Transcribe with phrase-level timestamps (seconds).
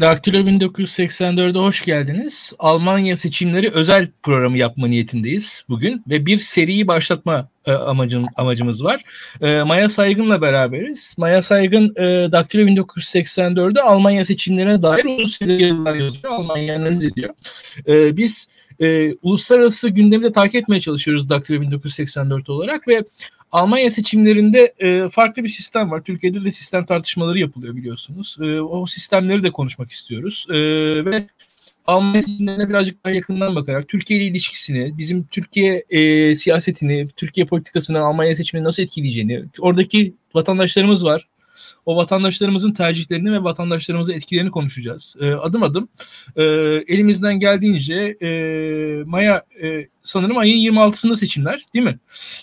[0.00, 2.52] Daktilo 1984'e hoş geldiniz.
[2.58, 9.02] Almanya seçimleri özel programı yapma niyetindeyiz bugün ve bir seriyi başlatma e, amacım, amacımız var.
[9.40, 11.14] E, Maya Saygın'la beraberiz.
[11.18, 16.32] Maya Saygın e, Daktilo 1984'de Almanya seçimlerine dair süredir yazılar yazıyor.
[16.32, 17.34] Almanya analiz ediyor.
[17.88, 18.48] E, biz
[18.80, 23.04] e, uluslararası gündemi de takip etmeye çalışıyoruz Daktilo 1984 olarak ve
[23.52, 26.02] Almanya seçimlerinde e, farklı bir sistem var.
[26.02, 28.36] Türkiye'de de sistem tartışmaları yapılıyor biliyorsunuz.
[28.40, 30.46] E, o sistemleri de konuşmak istiyoruz.
[30.50, 30.54] E,
[31.04, 31.26] ve
[31.86, 38.00] Almanya seçimlerine birazcık daha yakından bakarak Türkiye ile ilişkisini, bizim Türkiye e, siyasetini, Türkiye politikasını
[38.00, 41.28] Almanya seçimini nasıl etkileyeceğini, oradaki vatandaşlarımız var.
[41.86, 45.16] O vatandaşlarımızın tercihlerini ve vatandaşlarımızın etkilerini konuşacağız.
[45.20, 45.88] E, adım adım
[46.36, 46.42] e,
[46.88, 48.30] elimizden geldiğince e,
[49.06, 51.98] Maya e, sanırım ayın 26'sında seçimler değil mi?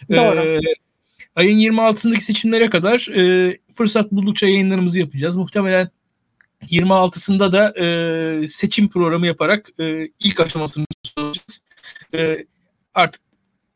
[0.09, 0.39] Doğru.
[0.39, 0.59] E,
[1.35, 5.35] ayın 26'sındaki seçimlere kadar e, fırsat buldukça yayınlarımızı yapacağız.
[5.35, 5.89] Muhtemelen
[6.63, 11.61] 26'sında da e, seçim programı yaparak e, ilk aşamasını soracağız.
[12.13, 12.45] E,
[12.93, 13.21] artık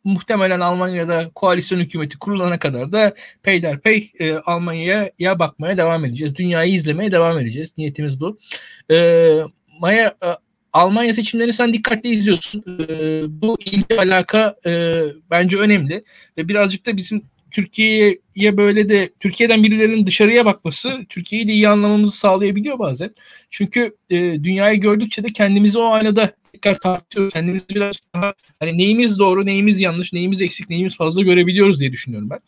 [0.04, 6.36] muhtemelen Almanya'da koalisyon hükümeti kurulana kadar da peyderpey e, Almanya'ya bakmaya devam edeceğiz.
[6.36, 7.74] Dünyayı izlemeye devam edeceğiz.
[7.78, 8.40] Niyetimiz bu.
[8.92, 8.98] E,
[9.80, 10.28] Maya e,
[10.74, 12.64] Almanya seçimlerini sen dikkatli izliyorsun.
[12.90, 16.04] E, bu ilgi alaka e, bence önemli
[16.38, 22.18] ve birazcık da bizim Türkiye'ye böyle de Türkiye'den birilerinin dışarıya bakması Türkiye'yi de iyi anlamamızı
[22.18, 23.16] sağlayabiliyor bazen.
[23.50, 27.34] Çünkü e, dünyayı gördükçe de kendimizi o aynada tekrar tartıyoruz.
[27.34, 32.30] Kendimizi biraz daha hani neyimiz doğru, neyimiz yanlış, neyimiz eksik, neyimiz fazla görebiliyoruz diye düşünüyorum
[32.30, 32.40] ben.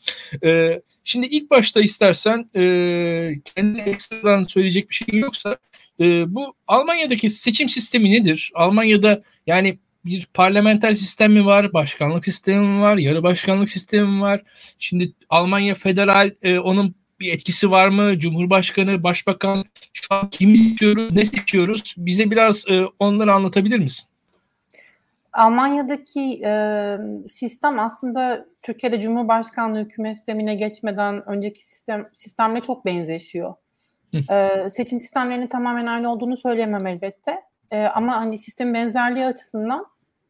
[0.50, 2.62] E, şimdi ilk başta istersen e,
[3.56, 5.58] kendine ekstradan söyleyecek bir şey yoksa
[6.00, 8.52] e, bu Almanya'daki seçim sistemi nedir?
[8.56, 14.22] Almanya'da yani bir parlamenter sistem mi var, başkanlık sistemi mi var, yarı başkanlık sistemi mi
[14.22, 14.42] var?
[14.80, 18.20] Şimdi Almanya federal e, onun bir etkisi var mı?
[18.20, 19.64] Cumhurbaşkanı, başbakan
[19.94, 21.96] şu an kimi istiyoruz, ne seçiyoruz?
[21.98, 24.08] Bize biraz e, onları anlatabilir misin?
[25.34, 26.98] Almanya'daki e,
[27.28, 33.54] sistem aslında Türkiye'de Cumhurbaşkanlığı hükümet sistemine geçmeden önceki sistem sistemle çok benzeşiyor.
[34.32, 37.51] e, seçim sistemlerinin tamamen aynı olduğunu söyleyemem elbette.
[37.72, 39.86] E, ama hani sistem benzerliği açısından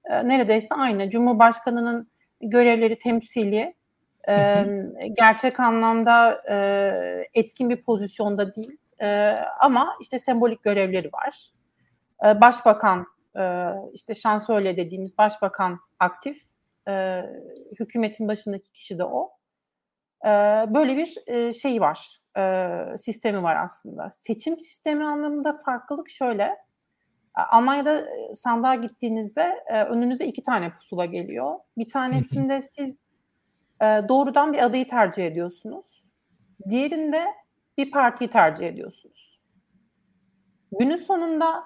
[0.06, 1.10] e, neredeyse aynı.
[1.10, 3.76] Cumhurbaşkanının görevleri temsili,
[4.30, 4.66] e,
[5.18, 8.78] gerçek anlamda e, etkin bir pozisyonda değil.
[9.02, 11.52] E, ama işte sembolik görevleri var.
[12.26, 13.08] E, başbakan,
[13.38, 16.38] e, işte şansölye dediğimiz başbakan aktif.
[16.88, 17.24] E,
[17.80, 19.32] hükümetin başındaki kişi de o.
[20.26, 20.30] E,
[20.74, 24.12] böyle bir e, şey var, e, sistemi var aslında.
[24.14, 26.58] Seçim sistemi anlamında farklılık şöyle
[27.36, 31.60] Almanya'da sandığa gittiğinizde önünüze iki tane pusula geliyor.
[31.78, 33.06] Bir tanesinde siz
[33.82, 36.04] doğrudan bir adayı tercih ediyorsunuz.
[36.70, 37.26] Diğerinde
[37.78, 39.42] bir partiyi tercih ediyorsunuz.
[40.80, 41.64] Günün sonunda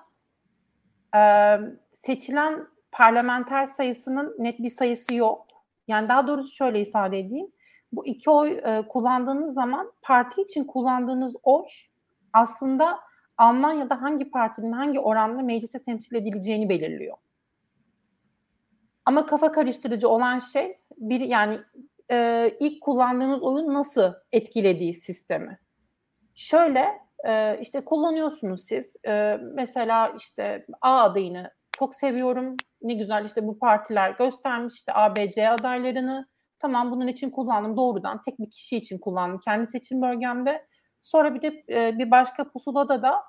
[1.93, 5.47] seçilen parlamenter sayısının net bir sayısı yok.
[5.87, 7.51] Yani daha doğrusu şöyle ifade edeyim.
[7.91, 11.65] Bu iki oy kullandığınız zaman parti için kullandığınız oy
[12.33, 12.99] aslında
[13.37, 17.17] Almanya'da hangi partinin hangi oranda meclise temsil edileceğini belirliyor.
[19.05, 21.57] Ama kafa karıştırıcı olan şey bir yani
[22.11, 25.59] e, ilk kullandığınız oyun nasıl etkilediği sistemi.
[26.35, 26.85] Şöyle
[27.27, 33.59] e, işte kullanıyorsunuz siz e, mesela işte A adayını çok seviyorum ne güzel işte bu
[33.59, 36.27] partiler göstermiş işte ABC adaylarını
[36.59, 40.65] tamam bunun için kullandım doğrudan tek bir kişi için kullandım kendi seçim bölgemde
[41.05, 43.23] Sonra bir de e, bir başka pusulada da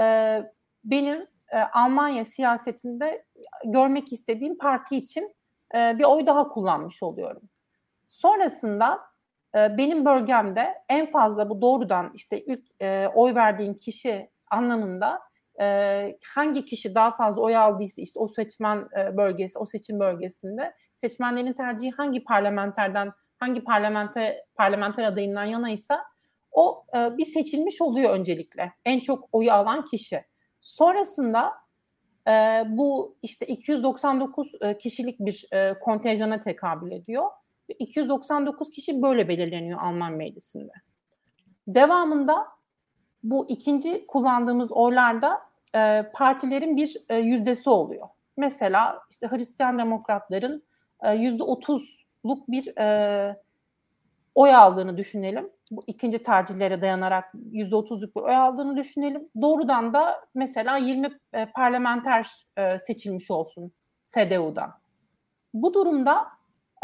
[0.00, 0.38] e,
[0.84, 3.24] benim e, Almanya siyasetinde
[3.64, 5.34] görmek istediğim parti için
[5.74, 7.42] e, bir oy daha kullanmış oluyorum.
[8.08, 9.00] Sonrasında
[9.54, 15.20] e, benim bölgemde en fazla bu doğrudan işte ilk e, oy verdiğin kişi anlamında
[15.60, 20.74] e, hangi kişi daha fazla oy aldıysa işte o seçmen e, bölgesi, o seçim bölgesinde
[20.94, 26.13] seçmenlerin tercihi hangi parlamenterden, hangi parlamenter parlamenter adayından yanaysa
[26.54, 28.72] o e, bir seçilmiş oluyor öncelikle.
[28.84, 30.24] En çok oyu alan kişi.
[30.60, 31.52] Sonrasında
[32.28, 37.30] e, bu işte 299 e, kişilik bir e, kontenjana tekabül ediyor.
[37.78, 40.72] 299 kişi böyle belirleniyor Alman meclisinde.
[41.68, 42.46] Devamında
[43.22, 45.40] bu ikinci kullandığımız oylarda
[45.76, 48.08] e, partilerin bir e, yüzdesi oluyor.
[48.36, 50.62] Mesela işte Hristiyan Demokratların
[51.02, 53.36] e, yüzde otuzluk bir e,
[54.34, 59.28] oy aldığını düşünelim bu ikinci tercihlere dayanarak yüzde otuzluk bir oy aldığını düşünelim.
[59.42, 63.72] Doğrudan da mesela 20 e, parlamenter e, seçilmiş olsun
[64.06, 64.72] CDU'dan.
[65.54, 66.26] Bu durumda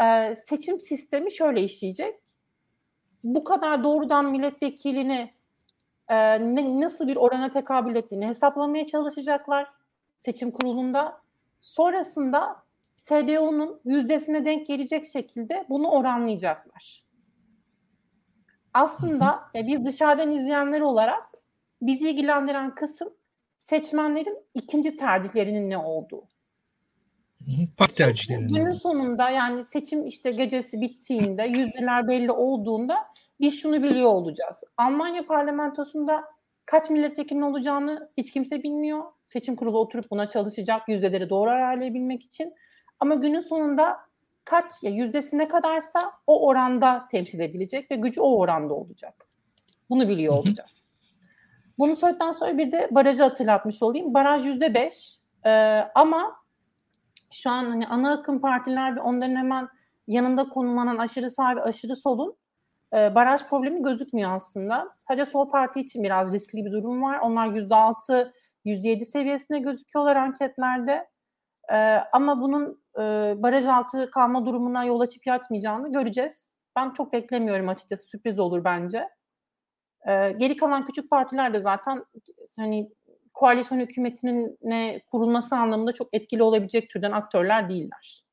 [0.03, 2.19] e, seçim sistemi şöyle işleyecek.
[3.23, 5.33] Bu kadar doğrudan milletvekilini
[6.07, 6.15] e,
[6.55, 9.67] ne, nasıl bir orana tekabül ettiğini hesaplamaya çalışacaklar
[10.19, 11.21] seçim kurulunda.
[11.61, 12.63] Sonrasında
[12.95, 17.10] SDO'nun yüzdesine denk gelecek şekilde bunu oranlayacaklar.
[18.73, 21.23] Aslında ya biz dışarıdan izleyenler olarak
[21.81, 23.13] bizi ilgilendiren kısım
[23.59, 26.23] seçmenlerin ikinci tercihlerinin ne olduğu.
[27.77, 28.47] Parti tercihlerinin.
[28.47, 32.97] Günün sonunda yani seçim işte gecesi bittiğinde yüzdeler belli olduğunda
[33.39, 34.63] biz şunu biliyor olacağız.
[34.77, 36.23] Almanya parlamentosunda
[36.65, 39.03] kaç milletvekilinin olacağını hiç kimse bilmiyor.
[39.33, 42.53] Seçim kurulu oturup buna çalışacak yüzdeleri doğru ayarlayabilmek için.
[42.99, 43.97] Ama günün sonunda
[44.45, 49.27] kaç ya yüzdesi ne kadarsa o oranda temsil edilecek ve gücü o oranda olacak.
[49.89, 50.87] Bunu biliyor olacağız.
[51.79, 54.13] Bunu söyledikten sonra bir de barajı hatırlatmış olayım.
[54.13, 56.35] Baraj yüzde beş ee, ama
[57.31, 59.67] şu an hani ana akım partiler ve onların hemen
[60.07, 62.37] yanında konumlanan aşırı sağ ve aşırı solun
[62.93, 64.89] e, baraj problemi gözükmüyor aslında.
[65.07, 67.19] Sadece sol parti için biraz riskli bir durum var.
[67.19, 68.33] Onlar yüzde altı,
[68.65, 71.09] yüzde yedi seviyesinde gözüküyorlar anketlerde.
[71.73, 71.77] E,
[72.13, 73.01] ama bunun e,
[73.37, 76.49] baraj altı kalma durumuna yol açıp yatmayacağını göreceğiz.
[76.75, 78.07] Ben çok beklemiyorum açıkçası.
[78.07, 79.09] Sürpriz olur bence.
[80.07, 82.05] E, geri kalan küçük partiler de zaten
[82.55, 82.89] hani
[83.33, 88.23] koalisyon hükümetinin ne kurulması anlamında çok etkili olabilecek türden aktörler değiller.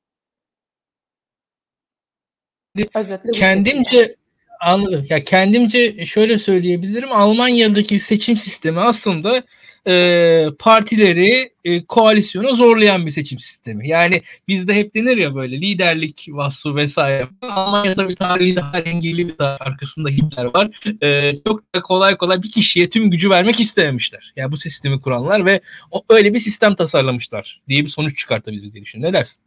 [2.94, 4.16] Özetle kendimce
[4.60, 5.06] anladım.
[5.08, 7.12] Ya kendimce şöyle söyleyebilirim.
[7.12, 9.42] Almanya'daki seçim sistemi aslında
[9.86, 13.88] e, partileri e, koalisyona zorlayan bir seçim sistemi.
[13.88, 17.28] Yani bizde hep denir ya böyle liderlik vasfı vesaire.
[17.42, 20.80] Almanya'da bir tarihi daha dengeli bir arkasında Hitler var.
[21.02, 24.32] E, çok da kolay kolay bir kişiye tüm gücü vermek istememişler.
[24.36, 25.60] Yani bu sistemi kuranlar ve
[25.90, 29.14] o, öyle bir sistem tasarlamışlar diye bir sonuç çıkartabiliriz diye düşünüyorum.
[29.14, 29.42] Ne dersin?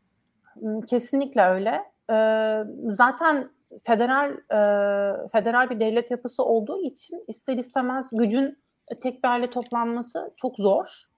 [0.90, 1.82] Kesinlikle öyle.
[2.12, 3.50] Ee, zaten
[3.84, 8.58] federal e, federal bir devlet yapısı olduğu için ister istemez gücün
[9.00, 11.12] tek bir aile toplanması çok zor.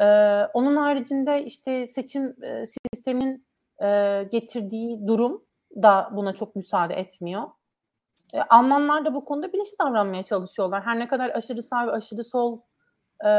[0.00, 0.04] Ee,
[0.54, 3.46] onun haricinde işte seçim e, sistemin
[3.82, 5.44] e, getirdiği durum
[5.82, 7.42] da buna çok müsaade etmiyor.
[8.32, 10.82] E, Almanlar da bu konuda bilinçli davranmaya çalışıyorlar.
[10.82, 12.60] Her ne kadar aşırı sağ ve aşırı sol
[13.26, 13.30] e,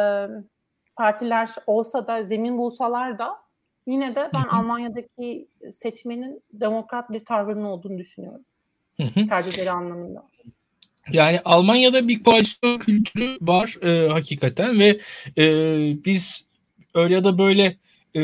[0.95, 3.44] partiler olsa da, zemin bulsalar da
[3.85, 8.41] yine de ben Almanya'daki seçmenin demokrat bir tavrının olduğunu düşünüyorum.
[9.29, 10.27] Tercihleri anlamında.
[11.11, 14.99] Yani Almanya'da bir koalisyon kültürü var e, hakikaten ve
[15.37, 15.45] e,
[16.05, 16.47] biz
[16.93, 17.77] öyle ya da böyle
[18.15, 18.21] e,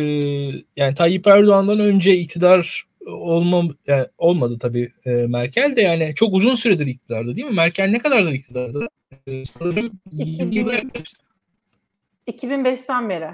[0.75, 6.55] yani Tayyip Erdoğan'dan önce iktidar olma yani olmadı tabii e, Merkel de yani çok uzun
[6.55, 7.53] süredir iktidarda değil mi?
[7.53, 8.87] Merkel ne kadardır iktidarda?
[9.27, 10.91] E, sanırım 2000,
[12.27, 13.29] 2005'ten beri.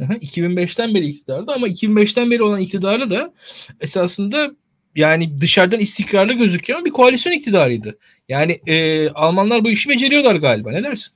[0.00, 3.32] 2005'ten beri iktidarda ama 2005'ten beri olan iktidarı da
[3.80, 4.50] esasında
[4.96, 7.98] yani dışarıdan istikrarlı gözüküyor bir koalisyon iktidarıydı.
[8.28, 10.70] Yani e, Almanlar bu işi beceriyorlar galiba.
[10.70, 11.14] Ne dersin?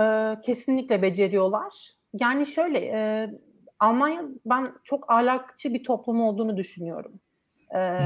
[0.00, 1.72] Ee, kesinlikle beceriyorlar.
[2.20, 3.30] Yani şöyle e,
[3.80, 7.20] Almanya ben çok ahlakçı bir toplum olduğunu düşünüyorum.
[7.76, 7.98] Ee,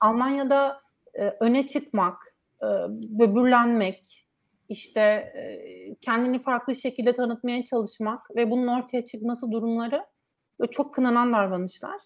[0.00, 0.80] Almanya'da
[1.14, 4.26] e, öne çıkmak, e, böbürlenmek,
[4.70, 10.04] işte e, kendini farklı şekilde tanıtmaya çalışmak ve bunun ortaya çıkması durumları
[10.70, 12.00] çok kınanan davranışlar.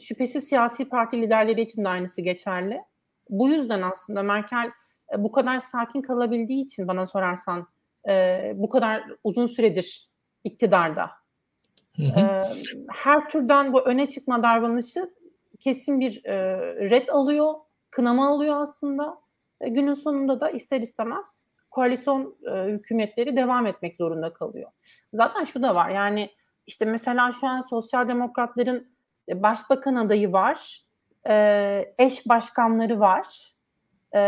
[0.00, 2.82] Şüphesiz siyasi parti liderleri için de aynısı geçerli.
[3.30, 4.70] Bu yüzden aslında Merkel
[5.14, 7.66] e, bu kadar sakin kalabildiği için bana sorarsan
[8.08, 10.10] e, bu kadar uzun süredir
[10.44, 11.10] iktidarda.
[11.96, 12.20] Hı hı.
[12.20, 12.44] E,
[12.92, 15.14] her türden bu öne çıkma davranışı
[15.60, 16.22] kesin bir
[16.90, 17.54] red alıyor,
[17.90, 19.18] kınama alıyor aslında.
[19.60, 21.45] Günün sonunda da ister istemez
[21.76, 24.70] koalisyon hükümetleri devam etmek zorunda kalıyor.
[25.12, 26.30] Zaten şu da var yani
[26.66, 28.88] işte mesela şu an sosyal demokratların
[29.34, 30.80] başbakan adayı var,
[31.28, 33.54] e, eş başkanları var
[34.12, 34.20] e,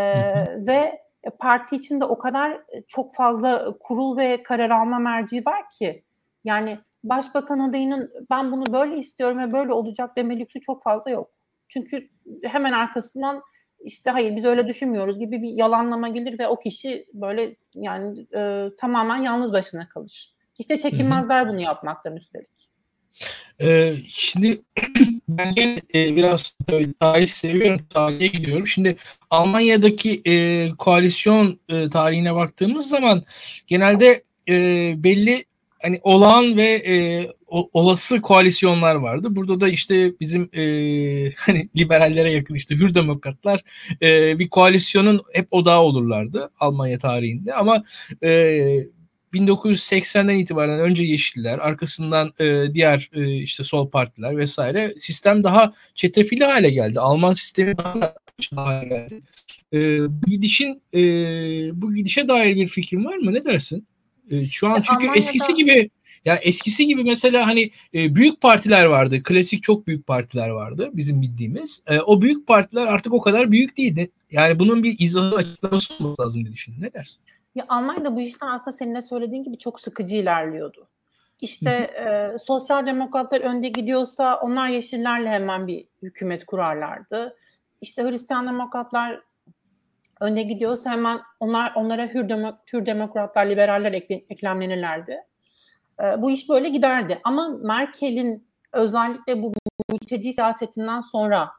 [0.67, 1.03] ve
[1.39, 6.05] parti içinde o kadar çok fazla kurul ve karar alma merci var ki
[6.45, 11.31] yani başbakan adayının ben bunu böyle istiyorum ve böyle olacak deme lüksü çok fazla yok.
[11.69, 12.09] Çünkü
[12.45, 13.43] hemen arkasından
[13.81, 18.69] işte hayır biz öyle düşünmüyoruz gibi bir yalanlama gelir ve o kişi böyle yani e,
[18.79, 20.33] tamamen yalnız başına kalır.
[20.59, 22.49] İşte çekinmezler bunu yapmaktan üstelik.
[23.61, 24.63] Ee, şimdi
[25.29, 26.57] ben gene e, biraz
[27.01, 28.67] tarih seviyorum, tarihe gidiyorum.
[28.67, 28.97] Şimdi
[29.31, 33.25] Almanya'daki e, koalisyon e, tarihine baktığımız zaman
[33.67, 34.55] genelde e,
[34.97, 35.45] belli
[35.83, 39.29] hani olağan ve e, olası koalisyonlar vardı.
[39.31, 40.63] Burada da işte bizim e,
[41.37, 43.63] hani liberallere yakın işte hür demokratlar
[44.03, 47.85] e, bir koalisyonun hep odağı olurlardı Almanya tarihinde ama
[48.23, 48.89] e,
[49.35, 56.45] 1980'den itibaren önce Yeşiller, arkasından e, diğer e, işte sol partiler vesaire sistem daha çetrefilli
[56.45, 57.01] hale geldi.
[57.01, 58.15] Alman sistemi daha
[58.55, 59.21] hale geldi.
[59.73, 59.79] E,
[60.23, 61.01] bu gidişin e,
[61.83, 63.35] bu gidişe dair bir fikrin var mı?
[63.35, 63.87] Ne dersin?
[64.31, 65.19] E, şu an çünkü Almanya'da...
[65.19, 65.91] eskisi gibi
[66.25, 69.23] ya eskisi gibi mesela hani e, büyük partiler vardı.
[69.23, 71.83] Klasik çok büyük partiler vardı bizim bildiğimiz.
[71.87, 74.09] E, o büyük partiler artık o kadar büyük değil.
[74.31, 76.89] Yani bunun bir izahı açıklaması olması lazım diye düşünüyorum.
[76.89, 77.21] Ne dersin?
[77.55, 80.89] Ya Almanya'da bu işler aslında senin de söylediğin gibi çok sıkıcı ilerliyordu.
[81.41, 87.37] İşte e, sosyal demokratlar önde gidiyorsa onlar yeşillerle hemen bir hükümet kurarlardı.
[87.81, 89.21] İşte Hristiyan demokratlar
[90.21, 95.19] önde gidiyorsa hemen onlar onlara hür, demok, hür demokratlar, liberaller ekle, eklemlenirlerdi.
[96.03, 97.21] E, bu iş böyle giderdi.
[97.25, 99.53] Ama Merkel'in özellikle bu
[99.91, 101.51] mülteci siyasetinden sonra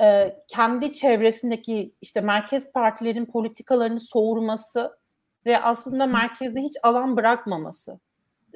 [0.00, 4.98] e, kendi çevresindeki işte merkez partilerin politikalarını soğurması
[5.46, 8.00] ve aslında merkezde hiç alan bırakmaması.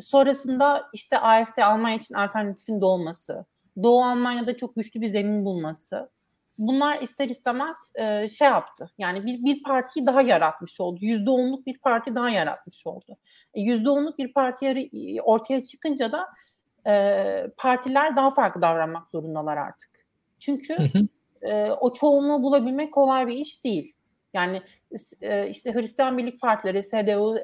[0.01, 3.45] Sonrasında işte AFD Almanya için alternatifin doğması,
[3.83, 6.11] Doğu Almanya'da çok güçlü bir zemin bulması.
[6.67, 8.91] Bunlar ister istemez e, şey yaptı.
[8.99, 10.99] Yani bir, bir partiyi daha yaratmış oldu.
[11.03, 13.17] Yüzde onluk bir parti daha yaratmış oldu.
[13.55, 14.91] E, yüzde onluk bir parti
[15.23, 16.29] ortaya çıkınca da
[16.87, 19.91] e, partiler daha farklı davranmak zorundalar artık.
[20.41, 21.07] Çünkü hı hı
[21.43, 23.93] e, o çoğunluğu bulabilmek kolay bir iş değil.
[24.35, 24.63] Yani
[25.21, 27.37] e, işte Hristiyan Birlik Partileri, CDU,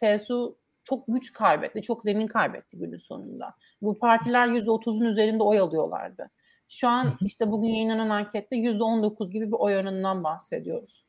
[0.00, 3.54] CSU çok güç kaybetti, çok zemin kaybetti günün sonunda.
[3.82, 6.30] Bu partiler %30'un üzerinde oy alıyorlardı.
[6.68, 11.06] Şu an işte bugün yayınlanan ankette %19 gibi bir oy oranından bahsediyoruz.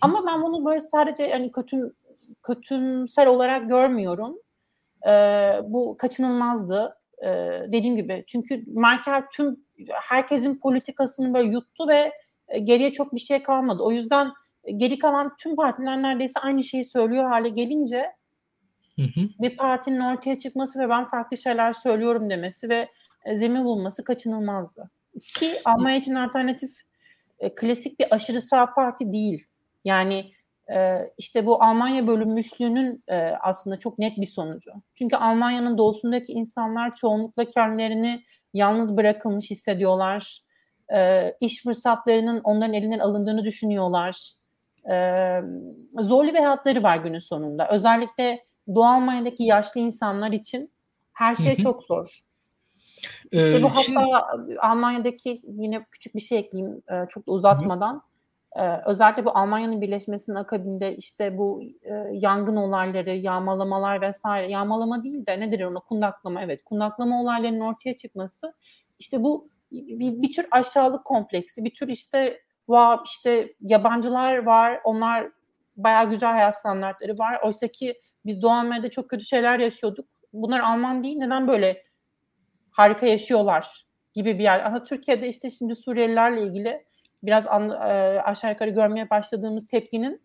[0.00, 1.94] Ama ben bunu böyle sadece yani kötü
[2.42, 4.38] kötümser olarak görmüyorum.
[5.06, 6.96] Ee, bu kaçınılmazdı.
[7.24, 7.28] Ee,
[7.68, 12.12] dediğim gibi çünkü Merkel tüm herkesin politikasını böyle yuttu ve
[12.48, 13.82] e, geriye çok bir şey kalmadı.
[13.82, 14.32] O yüzden
[14.64, 18.12] e, geri kalan tüm partiler neredeyse aynı şeyi söylüyor hale gelince
[18.96, 19.20] hı hı.
[19.40, 22.88] bir partinin ortaya çıkması ve ben farklı şeyler söylüyorum demesi ve
[23.32, 24.90] zemin bulması kaçınılmazdı.
[25.22, 26.70] Ki Almanya için alternatif
[27.38, 29.46] e, klasik bir aşırı sağ parti değil.
[29.84, 30.32] Yani
[30.74, 34.70] e, işte bu Almanya bölünmüşlüğünün e, aslında çok net bir sonucu.
[34.94, 38.22] Çünkü Almanya'nın doğusundaki insanlar çoğunlukla kendilerini
[38.54, 40.40] yalnız bırakılmış hissediyorlar.
[40.94, 44.30] E, iş fırsatlarının onların elinden alındığını düşünüyorlar.
[44.90, 44.96] E,
[46.00, 47.68] zorlu bir hayatları var günün sonunda.
[47.68, 50.70] Özellikle Doğu Almanya'daki yaşlı insanlar için
[51.12, 52.20] her şey çok zor.
[53.32, 54.00] İşte bu hatta şimdi...
[54.58, 57.94] Almanya'daki yine küçük bir şey ekleyeyim e, çok da uzatmadan.
[57.94, 58.00] Hı
[58.56, 65.26] ee, özellikle bu Almanya'nın birleşmesinin akabinde işte bu e, yangın olayları, yağmalamalar vesaire, yağmalama değil
[65.26, 68.54] de nedir ona kundaklama evet kundaklama olaylarının ortaya çıkması
[68.98, 75.30] işte bu bir, bir tür aşağılık kompleksi, bir tür işte var işte yabancılar var, onlar
[75.76, 77.40] bayağı güzel hayat standartları var.
[77.44, 80.08] Oysa ki biz Doğu Amerika'da çok kötü şeyler yaşıyorduk.
[80.32, 81.82] Bunlar Alman değil, neden böyle
[82.74, 84.60] harika yaşıyorlar gibi bir yer.
[84.60, 86.84] Ama Türkiye'de işte şimdi Suriyelilerle ilgili
[87.22, 90.20] biraz an, e, aşağı yukarı görmeye başladığımız tepkinin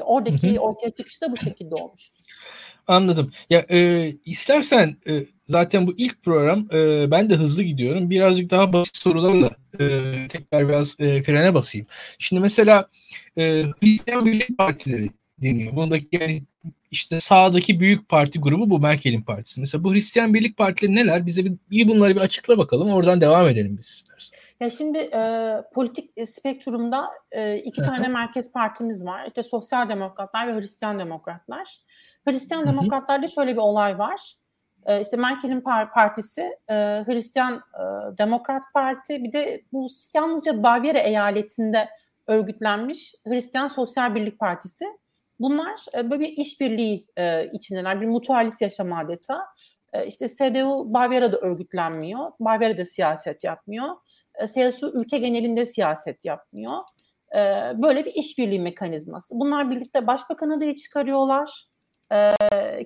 [0.00, 0.60] oradaki hı hı.
[0.60, 2.22] ortaya çıkışı da bu şekilde olmuştu.
[2.86, 3.32] Anladım.
[3.50, 8.10] Ya e, istersen e, zaten bu ilk program e, ben de hızlı gidiyorum.
[8.10, 11.86] Birazcık daha basit sorularla e, tekrar biraz e, frene basayım.
[12.18, 12.88] Şimdi mesela
[13.38, 15.10] e, Hristiyan Birlik Partileri
[15.42, 15.76] deniyor.
[15.76, 16.42] Bundaki yani
[16.90, 19.60] işte sağdaki büyük parti grubu bu Merkel'in partisi.
[19.60, 21.26] Mesela bu Hristiyan Birlik Partileri neler?
[21.26, 22.90] Bize bir, bir bunları bir açıkla bakalım.
[22.90, 24.38] Oradan devam edelim biz istersen.
[24.60, 29.26] Ya şimdi e, politik spektrumda e, iki tane merkez partimiz var.
[29.26, 31.78] İşte Sosyal Demokratlar ve Hristiyan Demokratlar.
[32.28, 34.34] Hristiyan Demokratlarda şöyle bir olay var.
[34.86, 36.74] E, işte Merkel'in par- partisi, e,
[37.06, 41.88] Hristiyan e, Demokrat Parti, bir de bu yalnızca Bavyera eyaletinde
[42.26, 44.84] örgütlenmiş Hristiyan Sosyal Birlik Partisi.
[45.40, 49.46] Bunlar e, böyle bir işbirliği e, içindeler, bir mutualist yaşam adeta.
[49.92, 53.88] E, işte CDU Bavyera'da örgütlenmiyor, Bavyera'da siyaset yapmıyor.
[54.34, 56.78] E, CSU ülke genelinde siyaset yapmıyor.
[57.36, 57.38] E,
[57.82, 59.34] böyle bir işbirliği mekanizması.
[59.40, 61.64] Bunlar birlikte başbakan adayı çıkarıyorlar.
[62.12, 62.34] E,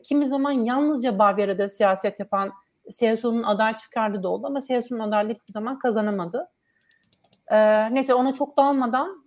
[0.03, 2.53] kimi zaman yalnızca Bavyera'da siyaset yapan
[2.91, 6.49] CSU'nun aday çıkardı da oldu ama CSU'nun adaylık hiçbir zaman kazanamadı.
[7.91, 9.24] neyse ona çok dalmadan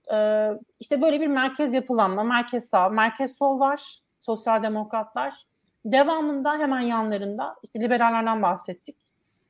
[0.80, 5.34] işte böyle bir merkez yapılanma, merkez sağ, merkez sol var, sosyal demokratlar.
[5.86, 8.96] Devamında hemen yanlarında işte liberallerden bahsettik.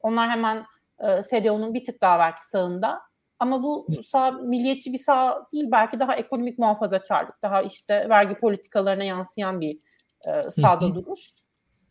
[0.02, 0.66] Onlar hemen
[1.00, 3.02] e, CDU'nun bir tık daha belki sağında.
[3.40, 9.04] Ama bu sağ milliyetçi bir sağ değil belki daha ekonomik muhafazakarlık, daha işte vergi politikalarına
[9.04, 9.80] yansıyan bir
[10.26, 11.30] e, sağda duruş.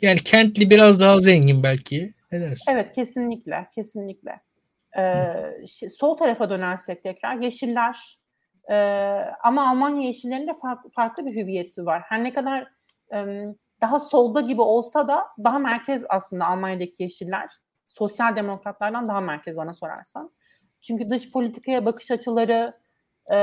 [0.01, 2.15] Yani kentli biraz daha zengin belki.
[2.33, 2.65] Ne dersin?
[2.69, 4.41] Evet kesinlikle, kesinlikle.
[4.99, 5.35] Ee,
[5.89, 8.19] sol tarafa dönersek tekrar Yeşiller
[8.71, 8.77] e,
[9.43, 12.03] ama Almanya Yeşillerinin de farklı, farklı bir hüviyeti var.
[12.07, 12.69] Her ne kadar
[13.13, 13.47] e,
[13.81, 17.51] daha solda gibi olsa da daha merkez aslında Almanya'daki Yeşiller
[17.85, 20.31] sosyal demokratlardan daha merkez bana sorarsan.
[20.81, 22.79] Çünkü dış politikaya bakış açıları,
[23.33, 23.37] e,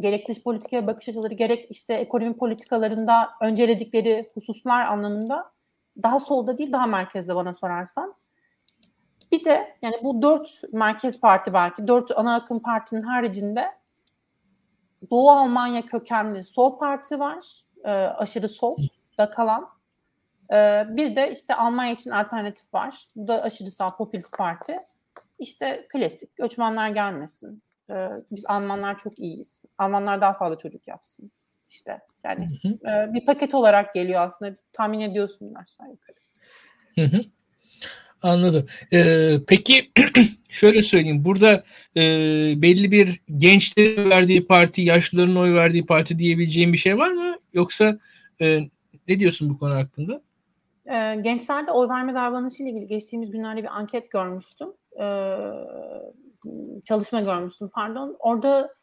[0.00, 5.52] gerek dış politikaya bakış açıları gerek işte ekonomi politikalarında önceledikleri hususlar anlamında
[6.02, 8.14] daha solda değil daha merkezde bana sorarsan.
[9.32, 13.81] Bir de yani bu dört merkez parti belki dört ana akım partinin haricinde
[15.10, 17.64] Doğu Almanya kökenli sol parti var.
[17.84, 18.76] E, aşırı sol
[19.18, 19.68] da kalan.
[20.52, 23.04] E, bir de işte Almanya için alternatif var.
[23.16, 24.78] Bu da aşırı sağ popülist parti.
[25.38, 27.62] İşte klasik göçmenler gelmesin.
[27.90, 29.62] E, biz Almanlar çok iyiyiz.
[29.78, 31.32] Almanlar daha fazla çocuk yapsın.
[31.68, 32.90] İşte yani hı hı.
[32.90, 34.56] E, bir paket olarak geliyor aslında.
[34.72, 36.16] Tahmin ediyorsun aşağı yukarı.
[36.94, 37.22] Hı hı.
[38.22, 38.66] Anladım.
[38.92, 39.92] Ee, peki
[40.48, 41.24] şöyle söyleyeyim.
[41.24, 41.64] Burada
[41.96, 42.02] e,
[42.62, 47.36] belli bir gençlerin verdiği parti, yaşlıların oy verdiği parti diyebileceğim bir şey var mı?
[47.52, 47.98] Yoksa
[48.40, 48.60] e,
[49.08, 50.22] ne diyorsun bu konu hakkında?
[50.86, 54.68] E, gençlerde oy verme davranışı ile ilgili geçtiğimiz günlerde bir anket görmüştüm.
[55.00, 55.06] E,
[56.84, 58.16] çalışma görmüştüm pardon.
[58.18, 58.74] Orada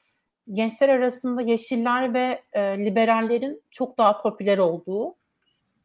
[0.53, 5.18] gençler arasında yeşiller ve e, liberallerin çok daha popüler olduğu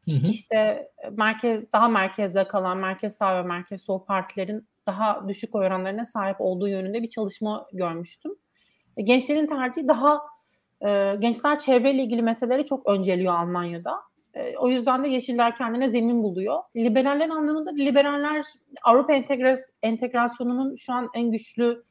[0.09, 0.27] Hı hı.
[0.27, 6.35] İşte merkez daha merkezde kalan merkez sağ ve merkez sol partilerin daha düşük oranlarına sahip
[6.39, 8.31] olduğu yönünde bir çalışma görmüştüm.
[8.97, 10.21] E, gençlerin tercihi daha
[10.87, 13.95] e, gençler çevreyle ilgili meseleleri çok önceliyor Almanya'da.
[14.33, 16.59] E, o yüzden de Yeşiller kendine zemin buluyor.
[16.75, 18.45] Liberaller anlamında liberaller
[18.83, 21.83] Avrupa entegras- entegrasyonunun şu an en güçlü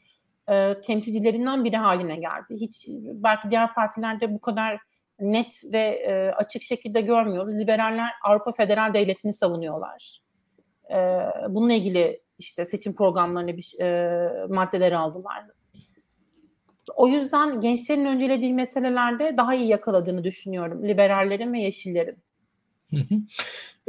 [0.49, 2.61] e, temsilcilerinden biri haline geldi.
[2.61, 4.78] Hiç belki diğer partilerde bu kadar
[5.21, 7.54] net ve e, açık şekilde görmüyoruz.
[7.59, 10.18] Liberaller Avrupa Federal Devleti'ni savunuyorlar.
[10.90, 10.97] E,
[11.49, 15.44] bununla ilgili işte seçim programlarını bir e, maddeler aldılar.
[16.97, 20.88] O yüzden gençlerin öncelediği meselelerde daha iyi yakaladığını düşünüyorum.
[20.88, 22.16] Liberallerin ve yeşillerin.
[22.90, 23.14] Hı hı.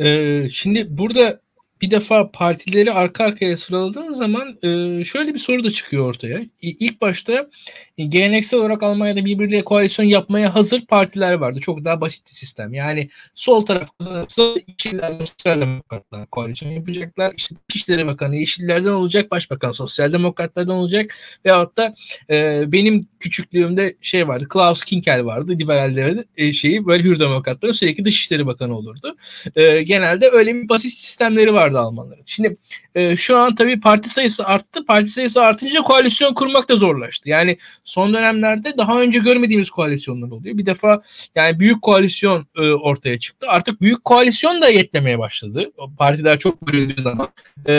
[0.05, 1.39] Ee, şimdi burada
[1.85, 6.41] bir defa partileri arka arkaya sıraladığın zaman e, şöyle bir soru da çıkıyor ortaya.
[6.61, 7.49] İlk başta
[7.97, 11.59] e, geleneksel olarak Almanya'da birbiriyle koalisyon yapmaya hazır partiler vardı.
[11.59, 12.73] Çok daha basit bir sistem.
[12.73, 17.33] Yani sol taraf kazanırsa Yeşiller Sosyal Demokratlar koalisyon yapacaklar.
[17.37, 21.15] İşte İçişleri Bakanı Yeşillerden olacak, Başbakan Sosyal Demokratlardan olacak.
[21.45, 21.95] Veyahut da
[22.29, 25.51] e, benim küçüklüğümde şey vardı, Klaus Kinkel vardı.
[25.59, 29.15] Liberallerin e, şeyi böyle Hür Demokratların sürekli Dışişleri Bakanı olurdu.
[29.55, 32.23] E, genelde öyle bir basit sistemleri vardı Almanların.
[32.25, 32.55] Şimdi
[32.95, 34.85] e, şu an tabii parti sayısı arttı.
[34.85, 37.29] Parti sayısı artınca koalisyon kurmak da zorlaştı.
[37.29, 40.57] Yani son dönemlerde daha önce görmediğimiz koalisyonlar oluyor.
[40.57, 41.01] Bir defa
[41.35, 43.47] yani büyük koalisyon e, ortaya çıktı.
[43.49, 45.71] Artık büyük koalisyon da yetmemeye başladı.
[45.97, 47.29] Partiler çok bölündüğü zaman.
[47.65, 47.73] E,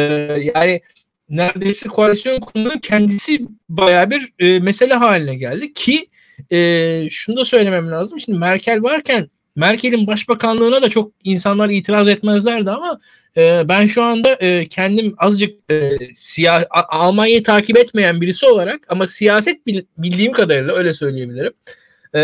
[0.54, 0.80] yani
[1.28, 6.06] neredeyse koalisyon kurmanın kendisi baya bir e, mesele haline geldi ki
[6.50, 8.20] e, şunu da söylemem lazım.
[8.20, 13.00] Şimdi Merkel varken Merkel'in başbakanlığına da çok insanlar itiraz etmezlerdi ama
[13.36, 19.06] e, ben şu anda e, kendim azıcık e, siya Almanya'yı takip etmeyen birisi olarak ama
[19.06, 21.52] siyaset bil, bildiğim kadarıyla öyle söyleyebilirim.
[22.14, 22.20] E,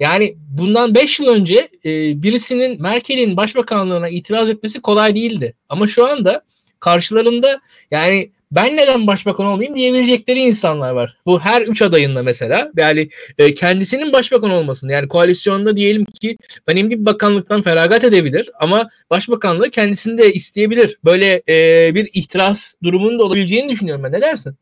[0.00, 5.54] yani bundan 5 yıl önce e, birisinin Merkel'in başbakanlığına itiraz etmesi kolay değildi.
[5.68, 6.42] Ama şu anda
[6.80, 7.60] karşılarında
[7.90, 11.16] yani ben neden başbakan olmayayım diyebilecekleri insanlar var.
[11.26, 16.36] Bu her üç adayında mesela yani e, kendisinin başbakan olmasını yani koalisyonda diyelim ki
[16.68, 20.98] benim bir bakanlıktan feragat edebilir ama başbakanlığı kendisini de isteyebilir.
[21.04, 24.12] Böyle e, bir ihtiras durumunun da olabileceğini düşünüyorum ben.
[24.12, 24.54] Ne dersin?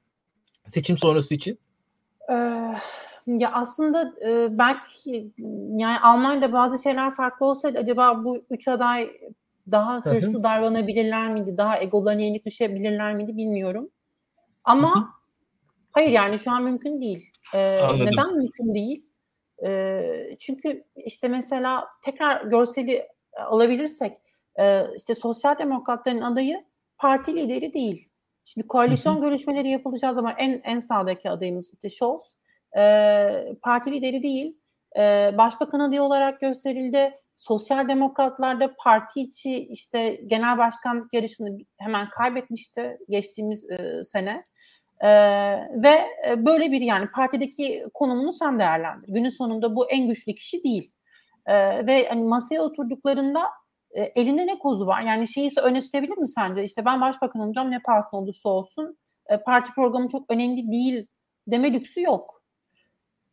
[0.68, 1.58] Seçim sonrası için.
[2.30, 2.34] Ee,
[3.26, 5.30] ya aslında e, belki
[5.76, 9.10] yani Almanya'da bazı şeyler farklı olsaydı acaba bu üç aday
[9.72, 10.42] daha hırslı Hı-hı.
[10.42, 11.58] davranabilirler miydi?
[11.58, 13.90] Daha egolarına yenik düşebilirler miydi bilmiyorum.
[14.64, 15.04] Ama Hı-hı.
[15.92, 17.32] hayır yani şu an mümkün değil.
[17.54, 19.06] Ee, neden mümkün değil?
[19.66, 23.08] Ee, çünkü işte mesela tekrar görseli
[23.46, 24.16] alabilirsek
[24.60, 26.64] e, işte sosyal demokratların adayı
[26.98, 28.08] parti lideri değil.
[28.44, 29.22] Şimdi koalisyon Hı-hı.
[29.22, 32.36] görüşmeleri yapılacağı zaman en en sağdaki adayımız işte Scholz
[32.76, 32.82] e,
[33.62, 34.56] parti lideri değil.
[34.98, 42.98] E, başbakan adayı olarak gösterildi Sosyal Demokratlar parti içi işte genel başkanlık yarışını hemen kaybetmişti
[43.08, 44.44] geçtiğimiz e, sene.
[45.00, 45.08] E,
[45.82, 49.08] ve böyle bir yani partideki konumunu sen değerlendir.
[49.08, 50.92] Günün sonunda bu en güçlü kişi değil.
[51.46, 53.42] E, ve hani masaya oturduklarında
[53.90, 55.02] e, elinde ne kozu var?
[55.02, 56.64] Yani şeyi öne sürebilir mi sence?
[56.64, 58.98] İşte ben başbakan olacağım ne pahasına olursa olsun.
[59.26, 61.06] E, parti programı çok önemli değil
[61.46, 62.42] deme lüksü yok.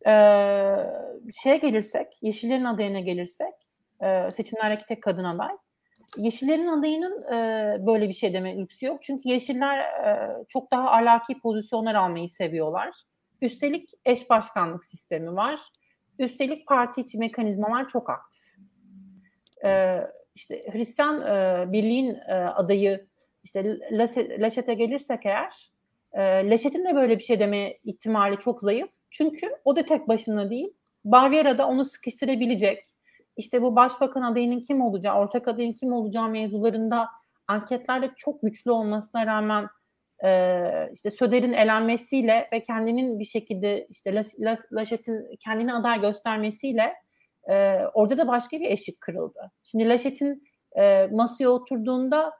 [0.05, 0.11] E,
[1.43, 3.66] şeye gelirsek, Yeşillerin adayına gelirsek
[4.01, 5.51] e, seçimlerdeki tek kadın aday.
[6.17, 9.03] Yeşillerin adayının e, böyle bir şey deme lüksü yok.
[9.03, 12.95] Çünkü Yeşiller e, çok daha alaki pozisyonlar almayı seviyorlar.
[13.41, 15.59] Üstelik eş başkanlık sistemi var.
[16.19, 18.41] Üstelik parti içi mekanizmalar çok aktif.
[19.65, 20.01] E,
[20.35, 23.07] işte Hristiyan e, Birliğin e, adayı
[23.43, 23.79] işte
[24.39, 25.71] Laşet'e gelirsek eğer
[26.13, 28.89] e, Laşet'in de böyle bir şey deme ihtimali çok zayıf.
[29.09, 30.73] Çünkü o da tek başına değil.
[31.05, 32.86] Baviera'da onu sıkıştırabilecek,
[33.37, 37.07] işte bu başbakan adayının kim olacağı, ortak adayın kim olacağı mevzularında
[37.47, 39.67] anketlerde çok güçlü olmasına rağmen
[40.23, 44.23] e, işte Söder'in elenmesiyle ve kendinin bir şekilde işte
[44.71, 46.93] Laşet'in kendini aday göstermesiyle
[47.49, 49.51] e, orada da başka bir eşik kırıldı.
[49.63, 50.43] Şimdi Laşet'in
[50.77, 52.33] e, masaya oturduğunda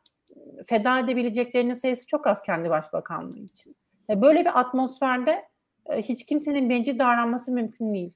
[0.68, 3.76] feda edebileceklerinin sayısı çok az kendi başbakanlığı için.
[4.10, 5.46] E, böyle bir atmosferde
[5.90, 8.14] e, hiç kimsenin bencil davranması mümkün değil.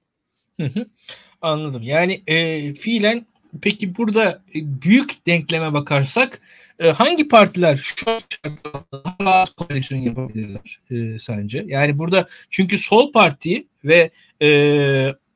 [1.42, 1.84] Anladım.
[1.84, 3.26] Yani e, fiilen
[3.62, 6.42] peki burada e, büyük denkleme bakarsak
[6.80, 11.66] e, hangi partiler şu an koalisyon yapabilirler e, sence?
[11.68, 14.50] Yani burada çünkü Sol Parti ve e,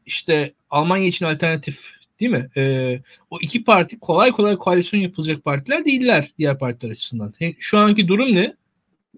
[0.05, 1.89] işte Almanya için alternatif
[2.19, 2.49] değil mi?
[2.57, 2.95] E,
[3.29, 7.33] o iki parti kolay kolay koalisyon yapılacak partiler değiller diğer partiler açısından.
[7.59, 8.53] Şu anki durum ne?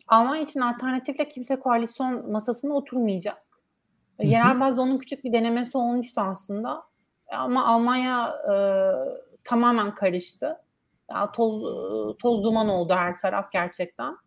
[0.08, 3.47] Almanya için alternatifle kimse koalisyon masasına oturmayacak.
[4.18, 4.28] Hı-hı.
[4.28, 6.84] Yerel bazda onun küçük bir denemesi olmuştu aslında.
[7.32, 8.56] Ama Almanya e,
[9.44, 10.58] tamamen karıştı.
[11.12, 11.62] Ya toz
[12.20, 14.18] toz duman oldu her taraf gerçekten.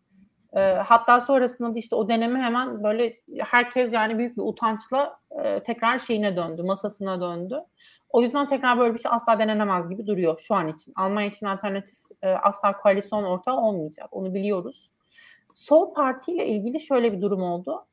[0.55, 5.63] E, hatta sonrasında da işte o deneme hemen böyle herkes yani büyük bir utançla e,
[5.63, 7.63] tekrar şeyine döndü, masasına döndü.
[8.09, 10.93] O yüzden tekrar böyle bir şey asla denenemez gibi duruyor şu an için.
[10.95, 14.07] Almanya için alternatif e, asla koalisyon ortağı olmayacak.
[14.11, 14.91] Onu biliyoruz.
[15.53, 17.85] Sol Parti ile ilgili şöyle bir durum oldu.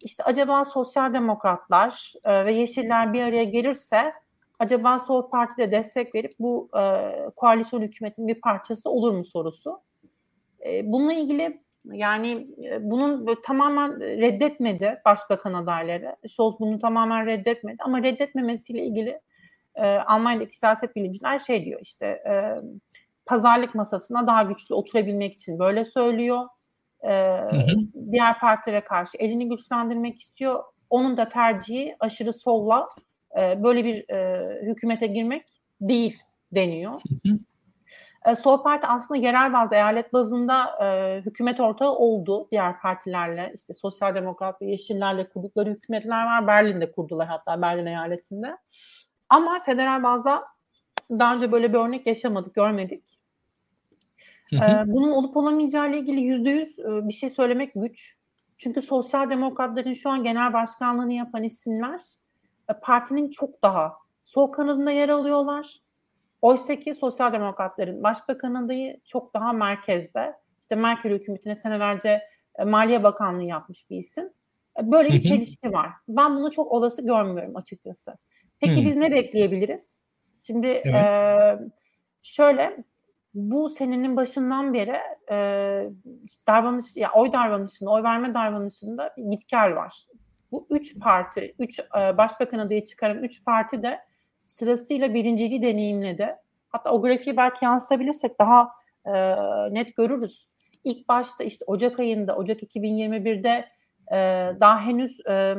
[0.00, 4.12] İşte acaba sosyal demokratlar e, ve yeşiller bir araya gelirse
[4.58, 9.80] acaba Sol Parti de destek verip bu e, koalisyon hükümetin bir parçası olur mu sorusu.
[10.66, 11.60] E, bununla ilgili
[11.92, 16.16] yani e, bunun tamamen reddetmedi başbakan adayları.
[16.28, 19.20] Scholz bunu tamamen reddetmedi ama reddetmemesiyle ilgili
[19.74, 22.32] e, Almanya'daki siyaset bilimciler şey diyor işte e,
[23.26, 26.44] pazarlık masasına daha güçlü oturabilmek için böyle söylüyor.
[27.06, 27.12] E,
[27.50, 27.76] hı hı.
[28.12, 30.64] Diğer partilere karşı elini güçlendirmek istiyor.
[30.90, 32.88] Onun da tercihi aşırı solla
[33.40, 35.44] e, böyle bir e, hükümete girmek
[35.80, 36.18] değil
[36.54, 36.92] deniyor.
[36.92, 37.38] Hı hı.
[38.26, 43.52] E, Sol Parti aslında yerel bazı eyalet bazında e, hükümet ortağı oldu diğer partilerle.
[43.54, 46.46] işte Sosyal Demokrat ve Yeşillerle kurdukları hükümetler var.
[46.46, 48.56] Berlin'de kurdular hatta Berlin eyaletinde.
[49.28, 50.44] Ama federal bazda
[51.10, 53.18] daha önce böyle bir örnek yaşamadık, görmedik.
[54.50, 54.84] Hı hı.
[54.86, 58.16] Bunun olup olamayacağı ile ilgili yüzde yüz bir şey söylemek güç.
[58.58, 62.00] Çünkü sosyal demokratların şu an genel başkanlığını yapan isimler
[62.70, 65.76] e, partinin çok daha sol kanadında yer alıyorlar.
[66.42, 70.34] Oysa ki sosyal demokratların başbakan adayı çok daha merkezde.
[70.60, 72.22] İşte Merkel hükümetine senelerce
[72.58, 74.30] e, Maliye Bakanlığı yapmış bir isim.
[74.80, 75.90] E, böyle bir çelişki var.
[76.08, 78.16] Ben bunu çok olası görmüyorum açıkçası.
[78.60, 78.86] Peki hmm.
[78.86, 80.00] biz ne bekleyebiliriz?
[80.42, 80.94] Şimdi evet.
[80.94, 81.58] e,
[82.22, 82.84] şöyle
[83.36, 84.96] bu senenin başından beri
[85.30, 85.36] e,
[86.48, 90.06] davranış, ya oy davranışında, oy verme davranışında gitgel var.
[90.52, 93.98] Bu üç parti, üç e, başbakan adayı çıkaran üç parti de
[94.46, 96.36] sırasıyla birinciliği deneyimledi.
[96.68, 98.68] Hatta o grafiği belki yansıtabilirsek daha
[99.04, 99.12] e,
[99.74, 100.48] net görürüz.
[100.84, 103.68] İlk başta işte Ocak ayında, Ocak 2021'de
[104.12, 104.16] e,
[104.60, 105.54] daha henüz e,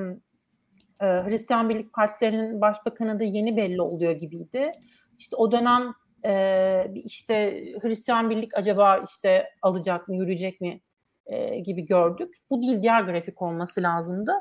[1.02, 4.72] e, Hristiyan Birlik Partilerinin başbakanı da yeni belli oluyor gibiydi.
[5.18, 5.94] İşte o dönem
[6.28, 10.82] e, işte Hristiyan Birlik acaba işte alacak mı, yürüyecek mi
[11.26, 12.36] e, gibi gördük.
[12.50, 14.32] Bu değil diğer grafik olması lazımdı.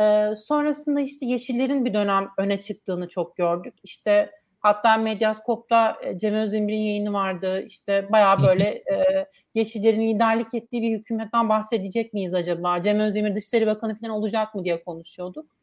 [0.00, 3.74] E, sonrasında işte Yeşillerin bir dönem öne çıktığını çok gördük.
[3.82, 7.62] İşte hatta Medyaskop'ta e, Cem Özdemir'in yayını vardı.
[7.66, 12.82] İşte bayağı böyle e, Yeşillerin liderlik ettiği bir hükümetten bahsedecek miyiz acaba?
[12.82, 15.56] Cem Özdemir Dışişleri Bakanı falan olacak mı diye konuşuyorduk.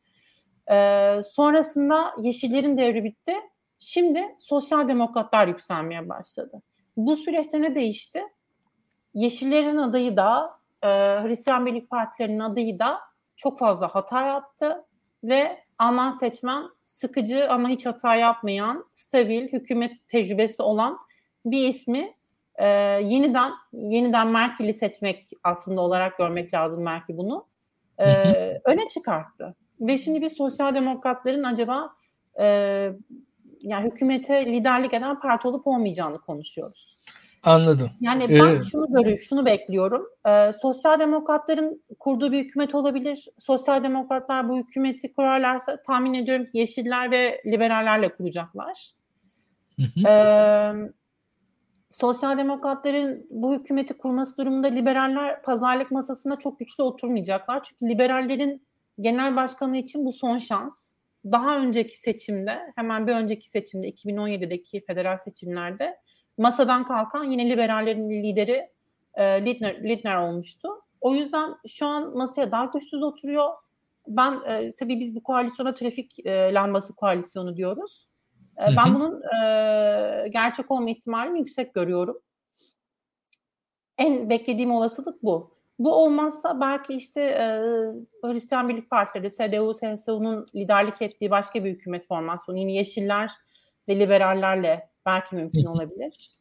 [0.72, 3.34] E, sonrasında Yeşillerin devri bitti.
[3.80, 6.62] Şimdi sosyal demokratlar yükselmeye başladı.
[6.98, 8.24] Bu süreçte ne değişti?
[9.14, 10.88] Yeşillerin adayı da e,
[11.24, 13.00] Hristiyan Birlik Partilerinin adayı da
[13.36, 14.86] çok fazla hata yaptı
[15.24, 20.98] ve Alman seçmen sıkıcı ama hiç hata yapmayan, stabil, hükümet tecrübesi olan
[21.46, 22.16] bir ismi
[22.56, 22.68] e,
[23.04, 27.48] yeniden yeniden Merkel'i seçmek aslında olarak görmek lazım Merkel bunu.
[28.00, 28.08] E,
[28.66, 29.56] öne çıkarttı.
[29.82, 31.90] Ve şimdi biz sosyal demokratların acaba
[32.40, 32.92] e,
[33.62, 36.98] yani hükümete liderlik eden parti olup olmayacağını konuşuyoruz.
[37.44, 37.92] Anladım.
[38.02, 40.08] Yani ben ee, şunu görüyorum, şunu bekliyorum.
[40.28, 43.28] Ee, sosyal demokratların kurduğu bir hükümet olabilir.
[43.40, 48.92] Sosyal demokratlar bu hükümeti kurarlarsa tahmin ediyorum ki yeşiller ve liberallerle kuracaklar.
[49.76, 50.08] Hı hı.
[50.08, 50.92] Ee,
[51.90, 57.64] sosyal demokratların bu hükümeti kurması durumunda liberaller pazarlık masasına çok güçlü oturmayacaklar.
[57.64, 58.68] Çünkü liberallerin
[59.02, 60.97] genel başkanı için bu son şans
[61.32, 65.98] daha önceki seçimde hemen bir önceki seçimde 2017'deki federal seçimlerde
[66.38, 68.70] masadan kalkan yine liberallerin lideri
[69.14, 70.70] e, Lidner, Lidner olmuştu.
[71.02, 73.54] O yüzden şu an masaya daha güçsüz oturuyor.
[74.08, 78.10] ben e, tabii biz bu koalisyona trafik e, lambası koalisyonu diyoruz.
[78.58, 82.20] E, ben bunun e, gerçek olma ihtimalini yüksek görüyorum.
[83.98, 85.57] En beklediğim olasılık bu.
[85.80, 87.46] Bu olmazsa belki işte e,
[88.28, 93.32] Hristiyan Birlik Partileri, CDU, CSU'nun liderlik ettiği başka bir hükümet formasyonu, yine Yeşiller
[93.88, 96.32] ve Liberallerle belki mümkün olabilir.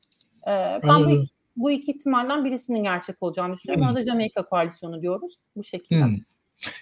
[0.47, 1.23] E, ben bu
[1.57, 3.85] bu iki ihtimalden birisinin gerçek olacağını düşünüyorum.
[3.87, 6.05] Ona da Jamaika koalisyonu diyoruz bu şekilde.
[6.05, 6.17] Hmm.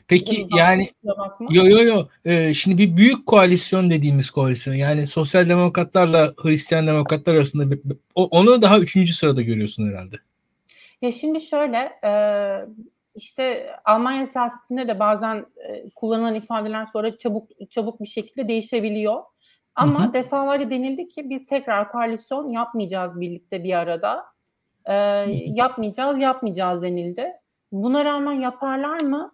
[0.09, 0.91] Peki yani
[1.51, 7.35] yo yo yo ee, şimdi bir büyük koalisyon dediğimiz koalisyon yani sosyal demokratlarla Hristiyan demokratlar
[7.35, 7.77] arasında
[8.15, 10.17] o, onu daha üçüncü sırada görüyorsun herhalde.
[11.05, 12.11] Ya şimdi şöyle e,
[13.15, 19.23] işte Almanya siyasetinde de bazen e, kullanılan ifadeler sonra çabuk çabuk bir şekilde değişebiliyor.
[19.75, 20.13] Ama hı hı.
[20.13, 24.25] defalarca denildi ki biz tekrar koalisyon yapmayacağız birlikte bir arada.
[24.85, 24.95] E,
[25.45, 27.33] yapmayacağız, yapmayacağız denildi.
[27.73, 29.33] Buna rağmen yaparlar mı?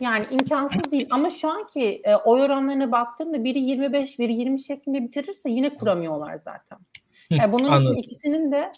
[0.00, 5.02] Yani imkansız değil ama şu anki e, oy oranlarına baktığımda biri 25, biri 20 şeklinde
[5.02, 6.78] bitirirse yine kuramıyorlar zaten.
[7.30, 7.92] Yani bunun Anladım.
[7.92, 8.70] için ikisinin de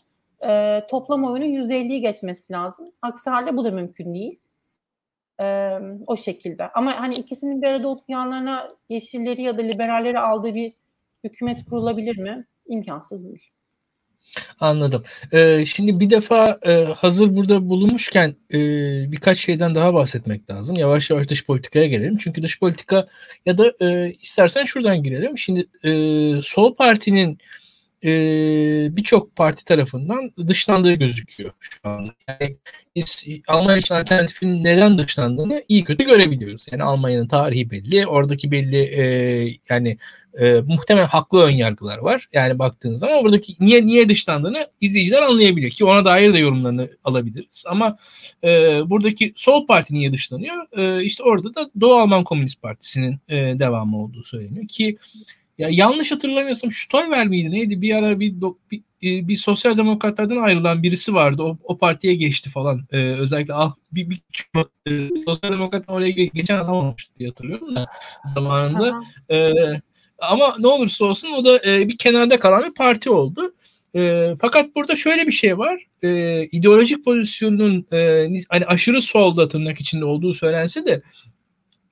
[0.47, 2.93] e, toplam oyunun %50'yi geçmesi lazım.
[3.03, 4.41] Aksi halde bu da mümkün değil.
[5.41, 6.69] E, o şekilde.
[6.69, 8.05] Ama hani ikisinin bir arada olup
[8.89, 10.73] yeşilleri ya da liberalleri aldığı bir
[11.25, 12.47] hükümet kurulabilir mi?
[12.67, 13.51] İmkansız değil.
[14.61, 15.05] Anladım.
[15.33, 18.59] Ee, şimdi bir defa e, hazır burada bulunmuşken e,
[19.13, 20.77] birkaç şeyden daha bahsetmek lazım.
[20.79, 22.17] Yavaş yavaş dış politikaya gelelim.
[22.17, 23.09] Çünkü dış politika
[23.47, 25.39] ya da e, istersen şuradan girelim.
[25.39, 25.91] Şimdi e,
[26.43, 27.39] Sol Parti'nin
[28.05, 28.11] e,
[28.97, 32.13] birçok parti tarafından dışlandığı gözüküyor şu anda.
[32.29, 32.57] Yani
[32.97, 36.67] biz Almanya için alternatifin neden dışlandığını iyi kötü görebiliyoruz.
[36.73, 39.03] Yani Almanya'nın tarihi belli, oradaki belli e,
[39.71, 39.99] yani
[40.41, 42.29] e, muhtemelen haklı ön yargılar var.
[42.33, 47.65] Yani baktığınız zaman buradaki niye niye dışlandığını izleyiciler anlayabiliyor ki ona dair de yorumlarını alabiliriz.
[47.67, 47.99] Ama
[48.45, 48.49] e,
[48.91, 50.79] buradaki sol parti niye dışlanıyor?
[50.79, 54.97] E, işte orada da Doğu Alman Komünist Partisi'nin e, devamı olduğu söyleniyor ki
[55.59, 57.81] ya yanlış hatırlamıyorsam Stoiber miydi neydi?
[57.81, 58.35] Bir ara bir,
[58.71, 61.43] bir, e, bir sosyal demokratlardan ayrılan birisi vardı.
[61.43, 62.81] O, o partiye geçti falan.
[62.93, 64.21] Ee, özellikle ah bir, bir
[64.87, 67.87] e, sosyal demokrat oraya geçen adam olmuştu diye hatırlıyorum da
[68.35, 69.01] zamanında.
[69.31, 69.53] Ee,
[70.19, 73.55] ama ne olursa olsun o da e, bir kenarda kalan bir parti oldu.
[73.97, 75.87] E, fakat burada şöyle bir şey var.
[76.03, 81.03] E, ideolojik pozisyonun e, hani aşırı solda tırnak içinde olduğu söylense de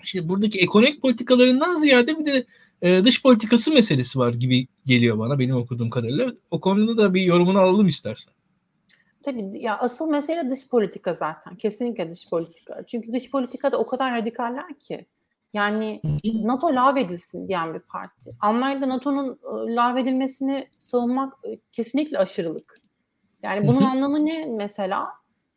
[0.05, 2.45] işte buradaki ekonomik politikalarından ziyade bir de
[2.83, 6.33] e, dış politikası meselesi var gibi geliyor bana benim okuduğum kadarıyla.
[6.51, 8.35] O konuda da bir yorumunu alalım istersen.
[9.23, 11.57] Tabii ya asıl mesele dış politika zaten.
[11.57, 12.87] Kesinlikle dış politika.
[12.87, 15.07] Çünkü dış politikada o kadar radikaller ki.
[15.53, 18.31] Yani NATO lağvedilsin diyen bir parti.
[18.41, 22.81] Almanya'da NATO'nun e, lağvedilmesini savunmak e, kesinlikle aşırılık.
[23.43, 25.09] Yani bunun anlamı ne mesela?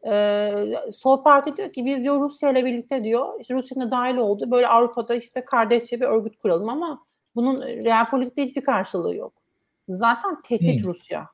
[0.07, 0.55] Ee,
[0.91, 4.67] Sol Parti diyor ki biz diyor Rusya ile birlikte diyor işte Rusya'nın dahil oldu böyle
[4.67, 7.05] Avrupa'da işte kardeşçe bir örgüt kuralım ama
[7.35, 9.33] bunun real politikte hiçbir karşılığı yok.
[9.89, 10.89] Zaten tehdit hmm.
[10.89, 11.27] Rusya.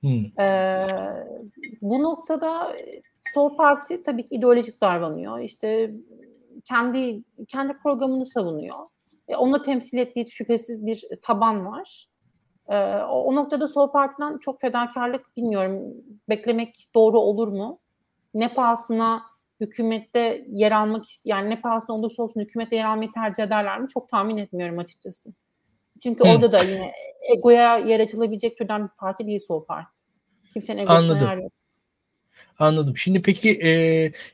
[0.00, 0.40] Hmm.
[0.40, 0.86] Ee,
[1.82, 2.76] bu noktada
[3.34, 5.38] Sol Parti tabii ki ideolojik davranıyor.
[5.38, 5.94] İşte
[6.64, 8.76] kendi kendi programını savunuyor.
[9.28, 12.08] E, onunla temsil ettiği şüphesiz bir taban var.
[12.68, 15.94] E, o, o noktada Sol Parti'den çok fedakarlık bilmiyorum.
[16.28, 17.78] Beklemek doğru olur mu?
[18.34, 19.22] Ne pahasına
[19.60, 23.88] hükümette yer almak yani ne pahasına olursa olsun hükümette yer almayı tercih ederler mi?
[23.88, 25.30] Çok tahmin etmiyorum açıkçası.
[26.02, 26.28] Çünkü Hı.
[26.28, 26.92] orada da yine
[27.36, 30.00] egoya yer açılabilecek türden bir parti değil Sol Parti.
[30.52, 31.52] Kimsenin egosuna yer yok.
[32.58, 32.96] Anladım.
[32.96, 33.70] Şimdi peki e,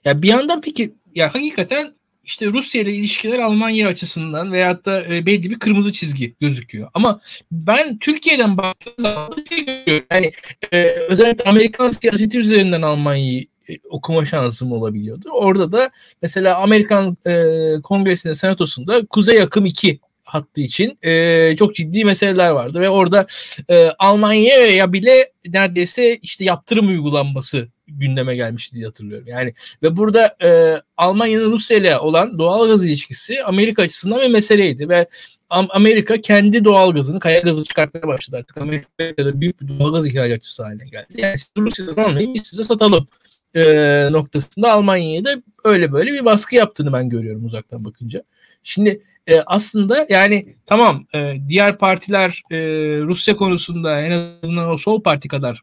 [0.05, 5.27] ya bir yandan peki ya hakikaten işte Rusya ile ilişkiler Almanya açısından veyahut da e,
[5.27, 6.89] belli bir kırmızı çizgi gözüküyor.
[6.95, 7.21] Ama
[7.53, 10.07] ben Türkiye'den baktığım zaman şey görüyorum.
[10.13, 10.33] Yani
[10.73, 13.47] e, özellikle Amerikan siyaseti üzerinden Almanya'yı
[13.91, 15.29] okuma şansım olabiliyordu.
[15.33, 15.91] Orada da
[16.23, 17.45] mesela Amerikan e,
[17.83, 23.27] Kongresi'nde, Senatosu'nda Kuzey Akım 2 hattı için e, çok ciddi meseleler vardı ve orada
[23.69, 29.29] e, Almanya'ya bile neredeyse işte yaptırım uygulanması gündeme gelmişti diye hatırlıyorum.
[29.29, 34.89] Yani ve burada e, Almanya'nın Rusya ile olan doğal gaz ilişkisi Amerika açısından bir meseleydi
[34.89, 35.07] ve
[35.51, 38.57] Amerika kendi doğal gazını, kaya gazı çıkartmaya başladı artık.
[38.57, 41.07] Amerika'da büyük bir doğal gaz ihracatçısı haline geldi.
[41.15, 43.09] Yani siz Rusya'dan almayın biz size satalım
[43.55, 48.23] e, noktasında Almanya'ya da öyle böyle bir baskı yaptığını ben görüyorum uzaktan bakınca.
[48.63, 52.57] Şimdi e, aslında yani tamam e, diğer partiler e,
[53.01, 55.63] Rusya konusunda en azından o sol parti kadar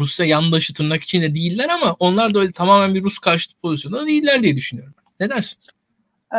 [0.00, 4.42] Rusya yandaşı tırnak içinde değiller ama onlar da öyle tamamen bir Rus karşıtı pozisyonda değiller
[4.42, 4.94] diye düşünüyorum.
[5.20, 5.58] Ne dersin?
[6.34, 6.38] E,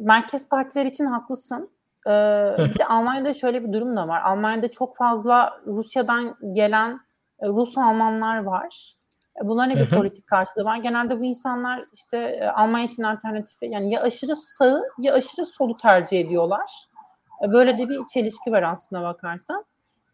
[0.00, 1.70] merkez partiler için haklısın.
[2.06, 2.10] E,
[2.58, 4.22] bir de Almanya'da şöyle bir durum da var.
[4.22, 7.00] Almanya'da çok fazla Rusya'dan gelen
[7.40, 8.94] e, Rus Almanlar var.
[9.42, 10.76] Bunların bir politik karşılığı var.
[10.76, 15.76] Genelde bu insanlar işte e, Almanya için alternatifi yani ya aşırı sağı ya aşırı solu
[15.76, 16.86] tercih ediyorlar.
[17.44, 19.64] E, böyle de bir çelişki var aslında bakarsan.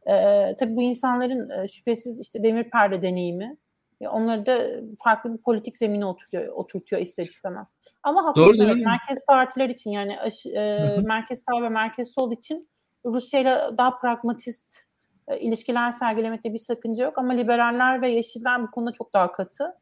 [0.07, 3.57] Ee, tabii bu insanların e, şüphesiz işte demir perde deneyimi
[4.01, 4.59] e, onları da
[5.05, 7.69] farklı bir politik zemine oturuyor, oturtuyor ister istemez.
[8.03, 12.69] Ama haklısın evet, merkez partiler için yani aşı, e, merkez sağ ve merkez sol için
[13.05, 14.90] Rusya ile daha pragmatist e,
[15.41, 19.77] ilişkiler sergilemekte bir sakınca yok ama liberaller ve yeşiller bu konuda çok daha katı.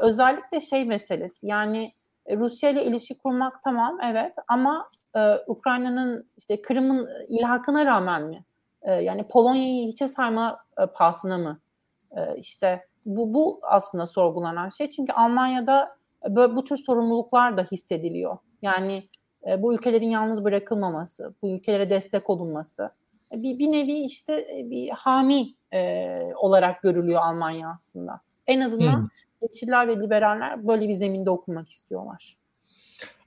[0.00, 1.92] Özellikle şey meselesi yani
[2.26, 8.44] e, Rusya ile ilişki kurmak tamam evet ama e, Ukrayna'nın işte Kırım'ın ilhakına rağmen mi?
[8.82, 11.60] E, yani Polonya'yı hiçe sayma e, pahasına mı?
[12.16, 14.90] E, işte bu, bu aslında sorgulanan şey.
[14.90, 15.96] Çünkü Almanya'da
[16.28, 18.38] böyle bu tür sorumluluklar da hissediliyor.
[18.62, 19.08] Yani
[19.48, 22.90] e, bu ülkelerin yalnız bırakılmaması, bu ülkelere destek olunması
[23.42, 28.20] bir, bir nevi işte e, bir hami e, olarak görülüyor Almanya aslında.
[28.46, 29.08] En azından hmm.
[29.42, 32.36] Yeşiller ve liberaller böyle bir zeminde okumak istiyorlar.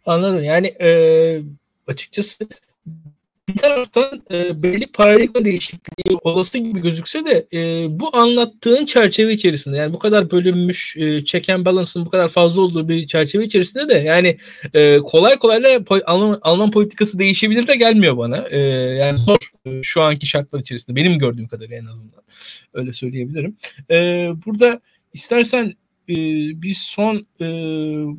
[0.06, 0.43] Anladım.
[0.43, 1.41] Yani e,
[1.88, 2.48] açıkçası
[3.58, 9.93] taraftan e, belli paradigma değişikliği olası gibi gözükse de e, bu anlattığın çerçeve içerisinde yani
[9.93, 11.65] bu kadar bölünmüş e, check and
[11.96, 14.38] bu kadar fazla olduğu bir çerçeve içerisinde de yani
[14.74, 18.48] e, kolay kolay da po- Alman, Alman politikası değişebilir de gelmiyor bana.
[18.50, 18.60] E,
[18.96, 22.22] yani zor e, şu anki şartlar içerisinde benim gördüğüm kadarıyla en azından
[22.74, 23.58] öyle söyleyebilirim.
[23.91, 24.82] E, burada
[25.13, 25.74] istersen
[26.10, 26.15] e,
[26.62, 27.46] biz son e,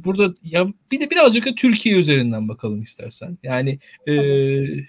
[0.04, 3.38] burada ya bir de birazcık da Türkiye üzerinden bakalım istersen.
[3.42, 4.12] Yani e,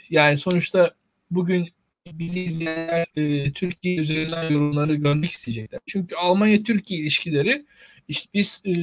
[0.10, 0.92] yani sonuçta
[1.32, 1.70] bugün
[2.14, 5.80] bizi izleyenler e, Türkiye üzerinden yorumları görmek isteyecekler.
[5.86, 7.66] Çünkü Almanya-Türkiye ilişkileri
[8.08, 8.74] işte biz e,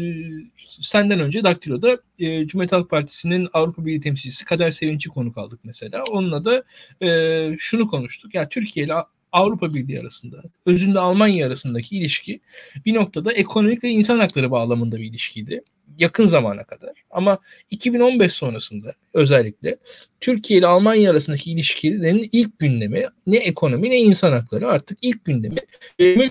[0.66, 6.04] senden önce Daktilo'da e, Cumhuriyet Halk Partisi'nin Avrupa Birliği temsilcisi Kader Sevinç'i konuk aldık mesela.
[6.10, 6.64] Onunla da
[7.06, 8.34] e, şunu konuştuk.
[8.34, 8.94] Ya Türkiye ile
[9.32, 12.40] Avrupa Birliği arasında, özünde Almanya arasındaki ilişki
[12.86, 15.62] bir noktada ekonomik ve insan hakları bağlamında bir ilişkiydi.
[15.98, 16.90] Yakın zamana kadar.
[17.10, 17.38] Ama
[17.70, 19.76] 2015 sonrasında özellikle
[20.20, 25.58] Türkiye ile Almanya arasındaki ilişkilerin ilk gündemi ne ekonomi ne insan hakları artık ilk gündemi
[26.00, 26.30] e,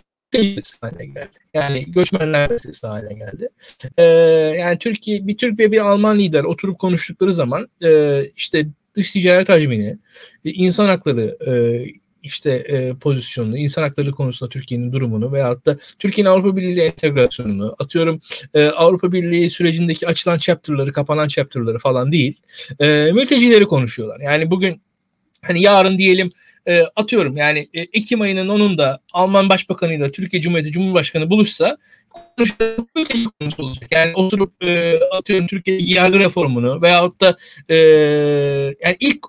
[0.81, 1.29] haline geldi.
[1.53, 3.49] Yani göçmenler meselesi haline geldi.
[3.97, 4.03] Ee,
[4.59, 9.49] yani Türkiye bir Türk ve bir Alman lider oturup konuştukları zaman e, işte dış ticaret
[9.49, 9.97] hacmini,
[10.45, 11.53] e, insan hakları e,
[12.25, 18.21] işte e, pozisyonunu, insan hakları konusunda Türkiye'nin durumunu veyahut da Türkiye'nin Avrupa Birliği entegrasyonunu, atıyorum
[18.53, 22.41] e, Avrupa Birliği sürecindeki açılan chapter'ları, kapanan chapter'ları falan değil,
[22.79, 24.19] e, mültecileri konuşuyorlar.
[24.19, 24.81] Yani bugün
[25.41, 26.29] hani yarın diyelim
[26.67, 31.77] e, atıyorum yani e, Ekim ayının 10'unda Alman Başbakanı ile Türkiye Cumhuriyeti Cumhurbaşkanı buluşsa
[33.39, 33.91] konusu olacak.
[33.91, 37.37] Yani oturup e, atıyorum Türkiye yargı reformunu veyahut da
[37.69, 37.75] e,
[38.83, 39.25] yani ilk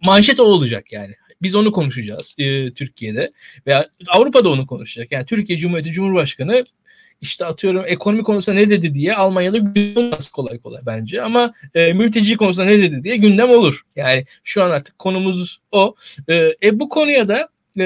[0.00, 1.14] manşet o olacak yani.
[1.44, 3.32] Biz onu konuşacağız e, Türkiye'de
[3.66, 5.12] veya Avrupa'da onu konuşacak.
[5.12, 6.64] Yani Türkiye Cumhuriyeti Cumhurbaşkanı
[7.20, 11.92] işte atıyorum ekonomi konusunda ne dedi diye Almanya'da gündem olmaz kolay kolay bence ama e,
[11.92, 13.82] mülteci konusunda ne dedi diye gündem olur.
[13.96, 15.94] Yani şu an artık konumuz o.
[16.28, 17.84] E, e bu konuya da e,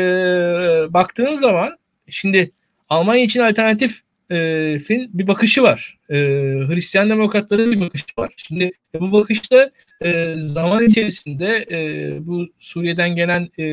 [0.92, 2.50] baktığın zaman şimdi
[2.88, 5.98] Almanya için alternatif e, fin bir bakışı var.
[6.10, 6.14] E,
[6.68, 8.32] Hristiyan demokratların bir bakışı var.
[8.36, 9.70] Şimdi bu bakışta
[10.04, 13.66] e, zaman içerisinde e, bu Suriye'den gelen e,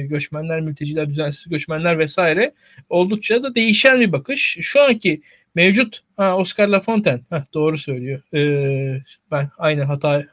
[0.00, 2.54] göçmenler, mülteciler, düzensiz göçmenler vesaire
[2.88, 4.56] oldukça da değişen bir bakış.
[4.60, 5.22] Şu anki
[5.54, 8.22] mevcut ha, Oscar Lafontaine ha, doğru söylüyor.
[8.34, 10.24] E, ben aynı hata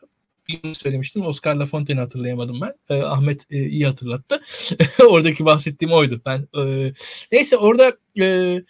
[0.73, 1.25] söylemiştim.
[1.25, 2.95] Oscar Lafontaine'i hatırlayamadım ben.
[2.95, 4.41] E, Ahmet e, iyi hatırlattı.
[5.09, 6.21] Oradaki bahsettiğim oydu.
[6.25, 6.93] Ben e,
[7.31, 8.61] neyse orada e,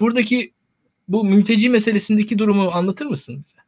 [0.00, 0.52] buradaki
[1.08, 3.63] bu mülteci meselesindeki durumu anlatır mısın bize?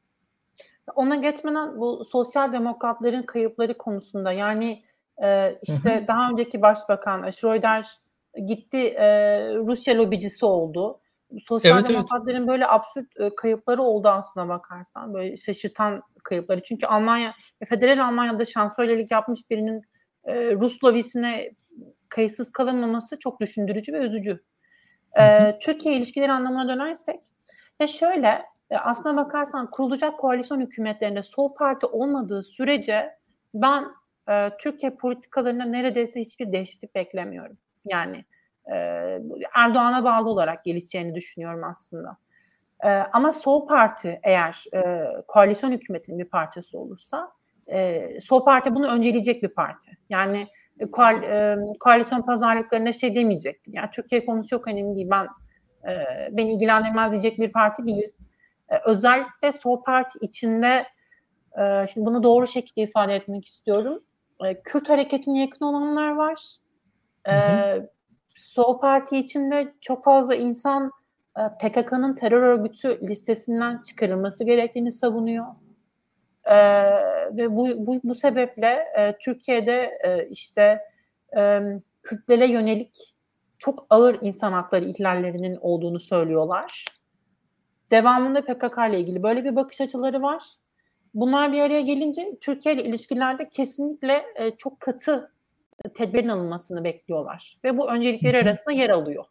[0.97, 4.83] Ona geçmeden bu sosyal demokratların kayıpları konusunda yani
[5.23, 6.09] e, işte hı hı.
[6.09, 7.87] daha önceki başbakan e, Schroeder
[8.47, 9.09] gitti e,
[9.55, 11.01] Rusya lobicisi oldu.
[11.45, 12.49] Sosyal evet, demokratların evet.
[12.49, 15.15] böyle absürt e, kayıpları oldu aslına bakarsan.
[15.15, 16.63] Böyle şaşırtan kayıpları.
[16.63, 17.35] Çünkü Almanya,
[17.69, 19.83] Federal Almanya'da şansölyelik yapmış birinin
[20.25, 21.51] e, Rus lobisine
[22.09, 24.45] kayıtsız kalınmaması çok düşündürücü ve üzücü.
[25.21, 27.21] E, Türkiye ilişkileri anlamına dönersek
[27.81, 33.17] ve şöyle e, aslına bakarsan kurulacak koalisyon hükümetlerinde sol parti olmadığı sürece
[33.55, 33.85] ben
[34.29, 37.59] e, Türkiye politikalarında neredeyse hiçbir değişiklik beklemiyorum.
[37.85, 38.25] Yani
[38.73, 38.77] e,
[39.55, 42.17] Erdoğan'a bağlı olarak gelişeceğini düşünüyorum aslında.
[42.85, 47.33] E, ama sol parti eğer e, koalisyon hükümetinin bir parçası olursa
[47.67, 49.91] e, sol parti bunu önceleyecek bir parti.
[50.11, 50.49] Yani
[50.81, 53.61] e, koal, e, koalisyon pazarlıklarında şey demeyecek.
[53.67, 55.11] Yani Türkiye konusu çok önemli değil.
[55.11, 55.27] Ben
[55.91, 58.13] e, beni ilgilendirmez diyecek bir parti değil.
[58.69, 60.87] E, özellikle sol parti içinde
[61.59, 64.03] e, şimdi bunu doğru şekilde ifade etmek istiyorum.
[64.45, 66.57] E, Kürt hareketine yakın olanlar var.
[67.29, 67.35] E,
[68.37, 70.91] Sol parti içinde çok fazla insan
[71.39, 75.47] e, PKK'nın terör örgütü listesinden çıkarılması gerektiğini savunuyor.
[76.45, 76.57] E,
[77.37, 80.83] ve bu, bu, bu sebeple e, Türkiye'de e, işte
[81.37, 81.61] e,
[82.03, 83.15] Kürtlere yönelik
[83.59, 86.85] çok ağır insan hakları ihlallerinin olduğunu söylüyorlar.
[87.91, 90.43] Devamında PKK ile ilgili böyle bir bakış açıları var.
[91.15, 95.33] Bunlar bir araya gelince Türkiye ile ilişkilerde kesinlikle e, çok katı
[95.95, 97.59] tedbirin alınmasını bekliyorlar.
[97.65, 99.25] Ve bu öncelikleri arasında yer alıyor.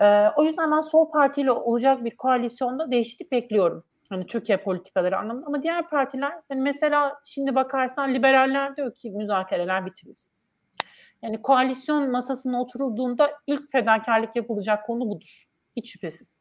[0.00, 3.84] E, o yüzden ben sol partiyle olacak bir koalisyonda değişiklik bekliyorum.
[4.08, 5.46] Hani Türkiye politikaları anlamında.
[5.46, 10.32] Ama diğer partiler hani mesela şimdi bakarsan liberaller diyor ki müzakereler bitirilsin.
[11.22, 15.46] Yani koalisyon masasına oturulduğunda ilk fedakarlık yapılacak konu budur.
[15.76, 16.35] Hiç şüphesiz.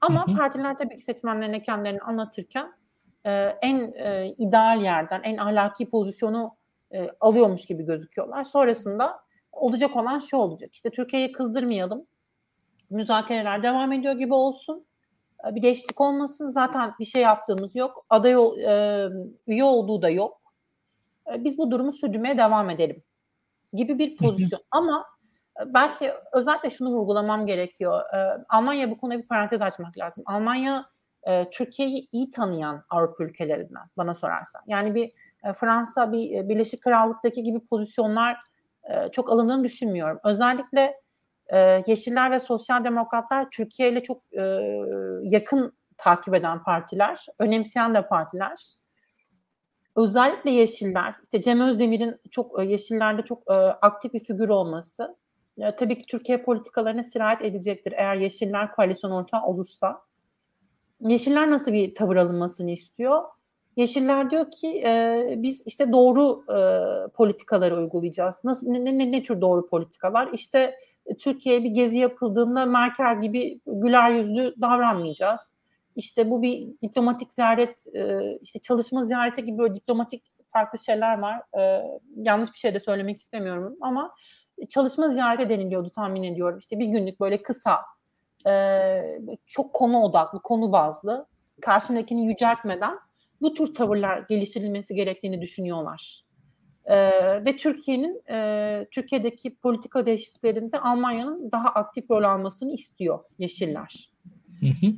[0.00, 0.36] Ama hı hı.
[0.36, 2.72] partiler tabii ki seçmenlerine kendilerini anlatırken
[3.26, 3.30] e,
[3.62, 6.54] en e, ideal yerden, en ahlaki pozisyonu
[6.94, 8.44] e, alıyormuş gibi gözüküyorlar.
[8.44, 9.20] Sonrasında
[9.52, 10.74] olacak olan şu olacak.
[10.74, 12.06] İşte Türkiye'yi kızdırmayalım.
[12.90, 14.86] Müzakereler devam ediyor gibi olsun.
[15.48, 16.50] E, bir değişiklik olmasın.
[16.50, 18.06] Zaten bir şey yaptığımız yok.
[18.10, 19.08] Aday e,
[19.46, 20.38] üye olduğu da yok.
[21.34, 23.02] E, biz bu durumu sürdürmeye devam edelim
[23.72, 24.60] gibi bir pozisyon.
[24.70, 25.17] Ama e,
[25.66, 28.00] belki özellikle şunu vurgulamam gerekiyor.
[28.14, 30.24] E, Almanya bu konuda bir parantez açmak lazım.
[30.26, 30.86] Almanya
[31.22, 34.62] e, Türkiye'yi iyi tanıyan Avrupa ülkelerinden bana sorarsan.
[34.66, 35.12] Yani bir
[35.44, 38.36] e, Fransa, bir e, Birleşik Krallık'taki gibi pozisyonlar
[38.90, 40.20] e, çok alındığını düşünmüyorum.
[40.24, 41.00] Özellikle
[41.46, 44.42] e, Yeşiller ve Sosyal Demokratlar Türkiye ile çok e,
[45.22, 48.74] yakın takip eden partiler, önemseyen de partiler.
[49.96, 55.16] Özellikle Yeşiller, işte Cem Özdemir'in çok Yeşillerde çok e, aktif bir figür olması
[55.60, 60.02] e, tabii ki Türkiye politikalarına sirayet edecektir eğer Yeşiller koalisyon ortağı olursa.
[61.00, 63.22] Yeşiller nasıl bir tavır alınmasını istiyor?
[63.76, 66.58] Yeşiller diyor ki e, biz işte doğru e,
[67.08, 68.44] politikaları uygulayacağız.
[68.44, 70.28] Nasıl ne, ne, ne tür doğru politikalar?
[70.32, 70.74] İşte
[71.06, 75.40] e, Türkiye'ye bir gezi yapıldığında Merkel gibi güler yüzlü davranmayacağız.
[75.96, 81.42] İşte bu bir diplomatik ziyaret, e, işte çalışma ziyareti gibi böyle diplomatik farklı şeyler var.
[81.60, 81.82] E,
[82.16, 84.14] yanlış bir şey de söylemek istemiyorum ama
[84.70, 86.58] çalışma ziyareti deniliyordu tahmin ediyorum.
[86.58, 87.78] İşte bir günlük böyle kısa,
[88.46, 89.02] e,
[89.46, 91.26] çok konu odaklı, konu bazlı,
[91.60, 92.98] karşındakini yüceltmeden
[93.40, 96.28] bu tür tavırlar geliştirilmesi gerektiğini düşünüyorlar.
[96.88, 104.12] Ee, ve Türkiye'nin e, Türkiye'deki politika değişikliklerinde Almanya'nın daha aktif rol almasını istiyor Yeşiller.
[104.60, 104.92] Hı hı.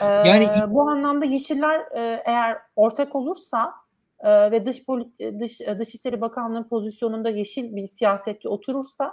[0.00, 3.74] Ee, yani bu anlamda Yeşiller e, eğer ortak olursa
[4.20, 9.12] e, ve dış polit dış Dışişleri Bakanlığı pozisyonunda yeşil bir siyasetçi oturursa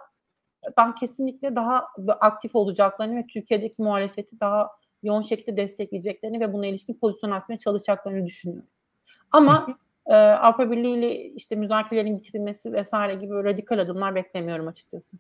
[0.78, 1.88] ben kesinlikle daha
[2.20, 4.70] aktif olacaklarını ve Türkiye'deki muhalefeti daha
[5.04, 8.70] yoğun şekilde destekleyeceklerini ve buna ilişkin pozisyon atmaya çalışacaklarını düşünüyorum.
[9.32, 15.18] Ama e, Avrupa Birliği ile işte müzakerelerin bitirilmesi vesaire gibi radikal adımlar beklemiyorum açıkçası.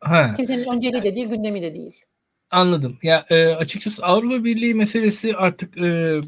[0.00, 0.34] Ha.
[0.36, 2.04] Kimsenin önceliği de değil, gündemi de değil.
[2.50, 2.98] Anladım.
[3.02, 6.20] Ya e, açıkçası Avrupa Birliği meselesi artık e,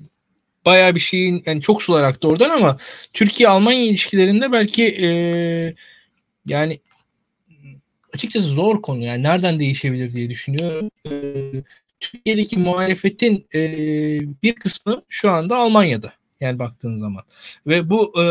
[0.64, 2.78] bayağı bir şeyin yani çok sular aktı oradan ama
[3.12, 5.08] Türkiye Almanya ilişkilerinde belki e,
[6.46, 6.80] yani
[8.14, 10.90] açıkçası zor konu yani nereden değişebilir diye düşünüyorum.
[11.10, 11.12] E,
[12.00, 13.60] Türkiye'deki muhalefetin e,
[14.42, 16.12] bir kısmı şu anda Almanya'da.
[16.40, 17.24] Yani baktığın zaman.
[17.66, 18.24] Ve bu e,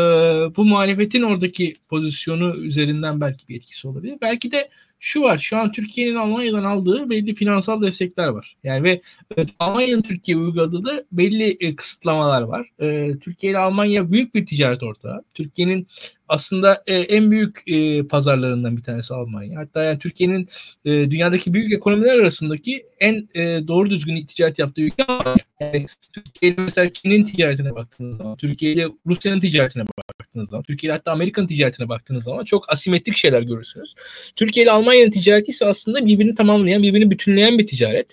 [0.56, 4.18] bu muhalefetin oradaki pozisyonu üzerinden belki bir etkisi olabilir.
[4.22, 4.68] Belki de
[4.98, 5.38] şu var.
[5.38, 8.56] Şu an Türkiye'nin Almanya'dan aldığı belli finansal destekler var.
[8.64, 9.00] Yani ve
[9.36, 12.70] e, Almanya'nın Türkiye uyguladığı da belli e, kısıtlamalar var.
[12.80, 15.22] E, Türkiye ile Almanya büyük bir ticaret ortağı.
[15.34, 15.86] Türkiye'nin
[16.28, 19.60] aslında e, en büyük e, pazarlarından bir tanesi Almanya.
[19.60, 20.48] Hatta yani Türkiye'nin
[20.84, 25.48] e, dünyadaki büyük ekonomiler arasındaki en e, doğru düzgün ticaret yaptığı ülke Almanya.
[25.60, 30.92] Yani Türkiye mesela Çin'in ticaretine baktığınız zaman, Türkiye ile Rusya'nın ticaretine baktığınız zaman, Türkiye ile
[30.92, 33.94] hatta Amerika'nın ticaretine baktığınız zaman çok asimetrik şeyler görürsünüz.
[34.36, 38.06] Türkiye ile Almanya'nın ticareti ise aslında birbirini tamamlayan, birbirini bütünleyen bir ticaret.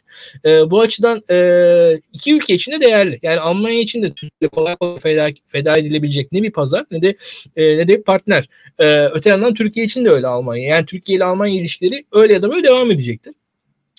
[0.45, 3.19] E, bu açıdan e, iki ülke için de değerli.
[3.23, 7.17] Yani Almanya için de Türkiye kolay kolay feda, feda edilebilecek ne bir pazar ne de
[7.55, 8.49] e, ne de partner.
[8.79, 10.67] E, öte yandan Türkiye için de öyle Almanya.
[10.67, 13.33] Yani Türkiye ile Almanya ilişkileri öyle ya da böyle devam edecektir.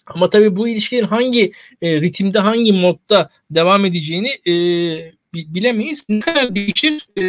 [0.06, 1.52] Ama tabii bu ilişkilerin hangi
[1.82, 4.52] e, ritimde, hangi modda devam edeceğini e,
[5.34, 6.04] bilemeyiz.
[6.08, 7.08] Ne kadar değişir?
[7.18, 7.22] E,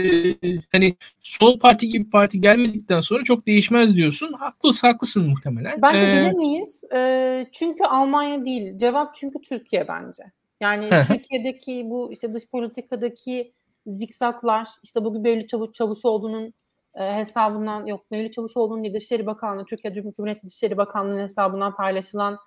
[0.71, 4.33] hani sol parti gibi parti gelmedikten sonra çok değişmez diyorsun.
[4.33, 5.81] Haklısın, haklısın muhtemelen.
[5.81, 6.83] Bence ee, bilemeyiz.
[6.95, 8.77] E, çünkü Almanya değil.
[8.77, 10.23] Cevap çünkü Türkiye bence.
[10.61, 13.51] Yani Türkiye'deki bu işte dış politikadaki
[13.87, 16.53] zikzaklar, işte bugün Mevlüt Çavuş, Çavuşoğlu'nun
[16.97, 22.37] e, hesabından yok Mevlüt Çavuşoğlu'nun değil Dışişleri Bakanlığı, Türkiye Cumhuriyeti Dışişleri Bakanlığı'nın hesabından paylaşılan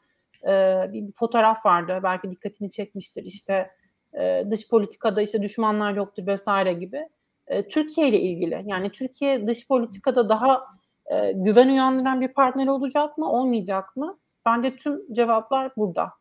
[0.45, 0.49] e,
[0.93, 2.01] bir, bir fotoğraf vardı.
[2.03, 3.25] Belki dikkatini çekmiştir.
[3.25, 3.71] İşte
[4.19, 7.09] e, dış politikada işte düşmanlar yoktur vesaire gibi.
[7.47, 10.65] E, Türkiye ile ilgili yani Türkiye dış politikada daha
[11.07, 14.19] e, güven uyandıran bir partner olacak mı olmayacak mı?
[14.47, 16.13] Bence tüm cevaplar burada.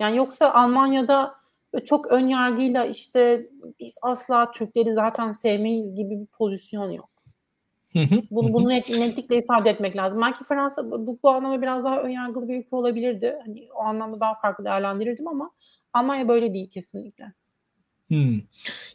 [0.00, 1.34] Yani yoksa Almanya'da
[1.84, 3.46] çok ön yargıyla işte
[3.80, 7.17] biz asla Türkleri zaten sevmeyiz gibi bir pozisyon yok.
[8.30, 10.20] Bunu, bunu net, netlikle ifade etmek lazım.
[10.20, 13.36] Belki Fransa bu, bu anlamda biraz daha önyargılı bir ülke olabilirdi.
[13.46, 15.50] Hani o anlamda daha farklı değerlendirirdim ama
[15.92, 17.32] Almanya böyle değil kesinlikle.
[18.08, 18.40] Hmm.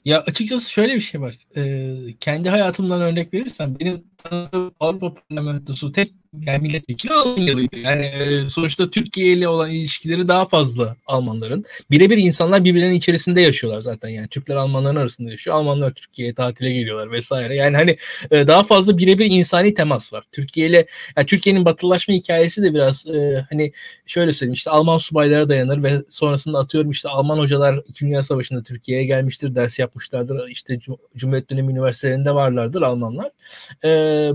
[0.05, 1.37] Ya açıkçası şöyle bir şey var.
[1.55, 7.77] Ee, kendi hayatımdan örnek verirsem benim tanıdığım Avrupa Parlamentosu tek yani milletvekili Almanyalıydı.
[7.77, 11.65] Yani e, sonuçta Türkiye ile olan ilişkileri daha fazla Almanların.
[11.91, 14.09] Birebir insanlar birbirlerinin içerisinde yaşıyorlar zaten.
[14.09, 15.55] Yani Türkler Almanların arasında yaşıyor.
[15.55, 17.55] Almanlar Türkiye'ye tatile geliyorlar vesaire.
[17.55, 17.97] Yani hani
[18.31, 20.23] e, daha fazla birebir insani temas var.
[20.31, 20.85] Türkiye ile
[21.17, 23.71] yani Türkiye'nin batılılaşma hikayesi de biraz e, hani
[24.05, 28.05] şöyle söyleyeyim işte Alman subaylara dayanır ve sonrasında atıyorum işte Alman hocalar 2.
[28.05, 30.47] Dünya Savaşı'nda Türkiye'ye gelmiştir, ders yapmışlardır.
[30.47, 30.79] İşte
[31.15, 33.31] Cumhuriyet dönemi üniversitelerinde varlardır Almanlar.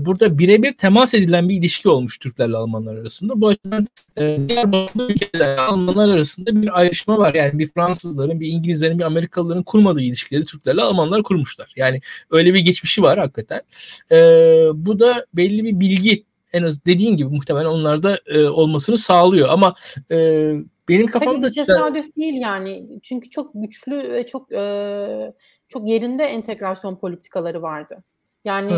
[0.05, 3.41] Burada birebir temas edilen bir ilişki olmuş Türklerle Almanlar arasında.
[3.41, 3.87] Bu açıdan
[4.17, 7.33] e, diğer batılı ülkeler Almanlar arasında bir ayrışma var.
[7.33, 11.73] Yani bir Fransızların, bir İngilizlerin, bir Amerikalıların kurmadığı ilişkileri Türklerle Almanlar kurmuşlar.
[11.75, 13.61] Yani öyle bir geçmişi var hakikaten.
[14.11, 14.17] E,
[14.73, 16.23] bu da belli bir bilgi
[16.53, 19.75] en az dediğin gibi muhtemelen onlarda e, olmasını sağlıyor ama
[20.11, 20.51] e,
[20.89, 22.99] benim kafamda Tabii tesadüf değil yani.
[23.03, 25.33] Çünkü çok güçlü ve çok e,
[25.67, 28.03] çok yerinde entegrasyon politikaları vardı.
[28.45, 28.73] Yani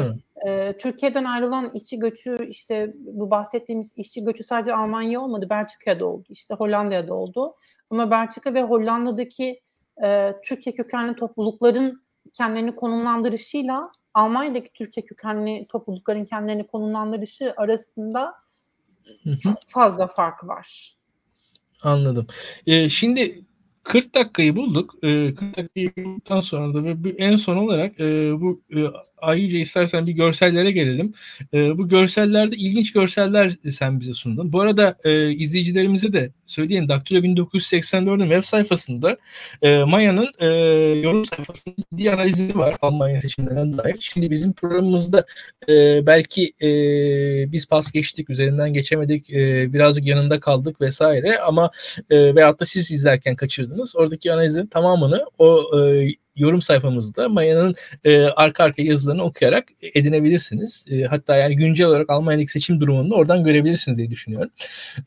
[0.47, 5.47] e, Türkiye'den ayrılan işçi göçü işte bu bahsettiğimiz işçi göçü sadece Almanya olmadı.
[5.49, 6.25] Belçika'da oldu.
[6.29, 7.55] işte Hollanda'da oldu.
[7.89, 9.61] Ama Belçika ve Hollanda'daki
[10.03, 12.01] e, Türkiye kökenli toplulukların
[12.33, 18.33] kendilerini konumlandırışıyla Almanya'daki Türkiye kökenli toplulukların kendilerini konumlandırışı arasında
[19.41, 20.97] çok fazla fark var.
[21.83, 22.27] Anladım.
[22.67, 23.45] Ee, şimdi
[23.83, 24.95] 40 dakikayı bulduk.
[25.03, 28.79] E, 40 dakikayı bulduktan sonra da en son olarak e, bu e,
[29.21, 31.13] Ayyüce istersen bir görsellere gelelim.
[31.53, 34.53] E, bu görsellerde ilginç görseller sen bize sundun.
[34.53, 36.89] Bu arada e, izleyicilerimize de söyleyeyim.
[36.89, 39.17] Daktilo 1984'ün web sayfasında
[39.61, 40.47] e, Maya'nın e,
[40.99, 43.97] yorum sayfasında ciddi analizi var Almanya seçimlerine dair.
[43.99, 45.25] Şimdi bizim programımızda
[45.69, 46.69] e, belki e,
[47.51, 51.71] biz pas geçtik, üzerinden geçemedik, e, birazcık yanında kaldık vesaire ama
[52.09, 53.95] e, veyahut da siz izlerken kaçırdınız.
[53.95, 60.85] Oradaki analizin tamamını o e, yorum sayfamızda Maya'nın e, arka arka yazılarını okuyarak edinebilirsiniz.
[60.91, 64.51] E, hatta yani güncel olarak Almanya'daki seçim durumunu da oradan görebilirsiniz diye düşünüyorum.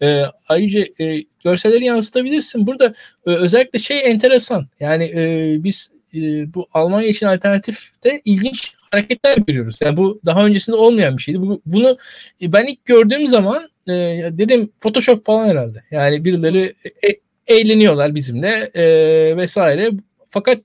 [0.02, 2.66] E, ayrıca e, görselleri yansıtabilirsin.
[2.66, 2.94] Burada
[3.26, 4.66] e, özellikle şey enteresan.
[4.80, 9.78] Yani e, biz e, bu Almanya için alternatifte ilginç hareketler görüyoruz.
[9.80, 11.40] Yani bu daha öncesinde olmayan bir şeydi.
[11.40, 11.98] Bu, bunu
[12.42, 13.92] e, ben ilk gördüğüm zaman e,
[14.32, 15.82] dedim Photoshop falan herhalde.
[15.90, 17.08] Yani birileri e,
[17.46, 19.90] eğleniyorlar bizimle e, vesaire.
[20.30, 20.58] Fakat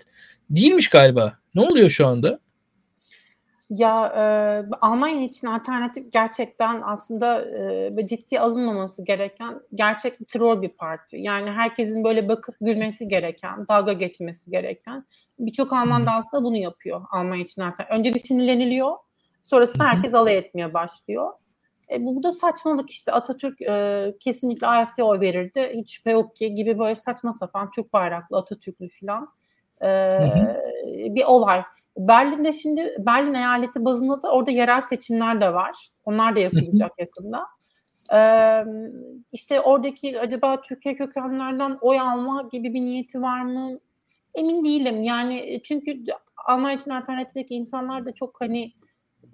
[0.50, 1.38] Değilmiş galiba.
[1.56, 2.40] Ne oluyor şu anda?
[3.70, 4.22] Ya e,
[4.82, 7.46] Almanya için alternatif gerçekten aslında
[8.02, 11.18] e, ciddi alınmaması gereken gerçek troll bir parti.
[11.18, 15.06] Yani herkesin böyle bakıp gülmesi gereken, dalga geçmesi gereken.
[15.40, 18.00] Birçok Alman da aslında bunu yapıyor Almanya için alternatif.
[18.00, 18.96] Önce bir sinirleniliyor,
[19.42, 21.34] sonrasında herkes alay etmeye başlıyor.
[21.92, 25.72] E, bu, bu da saçmalık işte Atatürk e, kesinlikle AFD oy verirdi.
[25.74, 29.30] Hiç şüphe yok ki gibi böyle saçma sapan Türk bayraklı Atatürklü falan
[29.84, 30.10] e,
[30.86, 31.64] bir olay.
[31.98, 35.90] Berlin'de şimdi Berlin eyaleti bazında da orada yerel seçimler de var.
[36.06, 37.46] Onlar da yapılacak yakında.
[38.14, 38.64] Ee,
[39.32, 43.80] işte oradaki acaba Türkiye kökenlerden oy alma gibi bir niyeti var mı?
[44.36, 45.04] Emin değilim.
[45.04, 46.04] Yani çünkü
[46.46, 48.74] Almanya için alternatifteki insanlar da çok hani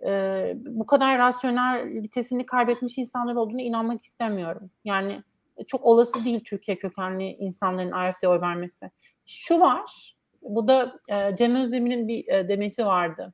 [0.06, 4.72] e, bu kadar rasyonelitesini kaybetmiş insanlar olduğunu inanmak istemiyorum.
[4.86, 5.24] Yani
[5.68, 8.92] çok olası değil Türkiye kökenli insanların AFD oy vermesi.
[9.26, 10.15] Şu var,
[10.46, 13.34] bu da e, Cem Özdemir'in bir e, demeci vardı.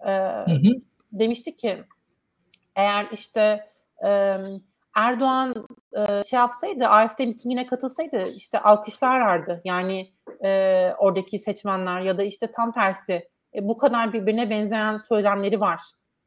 [0.00, 0.72] E, hı hı.
[1.12, 1.84] Demişti ki
[2.76, 3.70] eğer işte
[4.06, 4.38] e,
[4.96, 9.60] Erdoğan e, şey yapsaydı AFD mitingine katılsaydı işte alkışlarlardı.
[9.64, 10.12] Yani
[10.44, 15.80] e, oradaki seçmenler ya da işte tam tersi e, bu kadar birbirine benzeyen söylemleri var.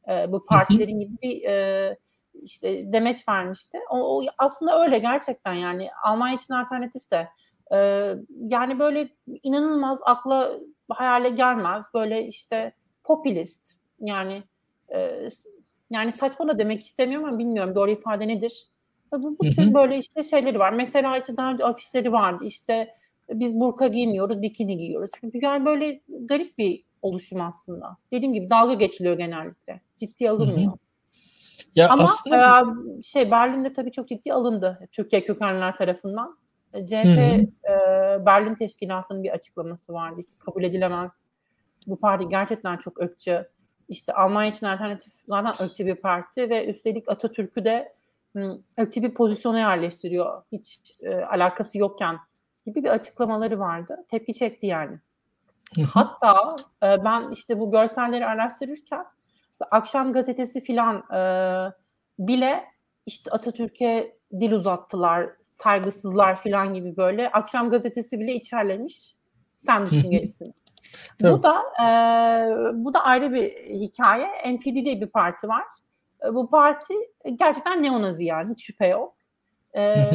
[0.10, 1.98] E, bu partilerin gibi bir e,
[2.34, 3.78] işte demeç vermişti.
[3.90, 7.28] O, o aslında öyle gerçekten yani Almanya için alternatif de
[7.74, 8.16] ee,
[8.48, 9.10] yani böyle
[9.44, 10.60] inanılmaz akla
[10.90, 11.86] hayale gelmez.
[11.94, 13.62] Böyle işte popülist
[14.00, 14.44] yani
[14.94, 15.30] e,
[15.90, 18.68] yani saçma da demek istemiyorum ama bilmiyorum doğru ifade nedir.
[19.12, 20.74] Bu, bu tür böyle işte şeyleri var.
[20.74, 22.46] Mesela işte daha önce afişleri vardı.
[22.46, 22.96] İşte
[23.30, 25.12] biz burka giymiyoruz, bikini giyiyoruz.
[25.34, 27.98] Yani böyle garip bir oluşum aslında.
[28.12, 29.82] Dediğim gibi dalga geçiliyor genellikle.
[30.00, 30.72] Ciddi alınmıyor.
[30.72, 30.80] Hı hı.
[31.76, 32.66] Ya Ama aslında...
[33.00, 36.38] e, şey Berlin'de tabii çok ciddi alındı Türkiye kökenliler tarafından.
[36.74, 37.46] CHP e,
[38.26, 40.22] Berlin Teşkilatı'nın bir açıklaması vardı.
[40.22, 41.24] İşte kabul edilemez.
[41.88, 43.50] Bu parti gerçekten çok ırkçı.
[43.90, 47.94] İşte Almanya için alternatif zaten ırkçı bir parti ve üstelik Atatürk'ü de
[48.80, 50.44] ırkçı bir pozisyona yerleştiriyor.
[50.52, 52.18] Hiç e, alakası yokken
[52.66, 54.06] gibi bir açıklamaları vardı.
[54.08, 55.00] Tepki çekti yani.
[55.94, 59.06] Hatta e, ben işte bu görselleri araştırırken
[59.72, 61.22] akşam gazetesi filan e,
[62.20, 62.66] bile
[63.06, 65.30] işte Atatürk'e dil uzattılar,
[65.64, 67.32] saygısızlar filan gibi böyle.
[67.32, 69.16] Akşam gazetesi bile içerlemiş.
[69.58, 70.54] Sen düşün gerisini.
[71.22, 71.88] bu da e,
[72.74, 74.28] bu da ayrı bir hikaye.
[74.46, 75.64] NPD diye bir parti var.
[76.26, 76.94] E, bu parti
[77.36, 79.16] gerçekten neonazi yani hiç şüphe yok.
[79.76, 80.12] E,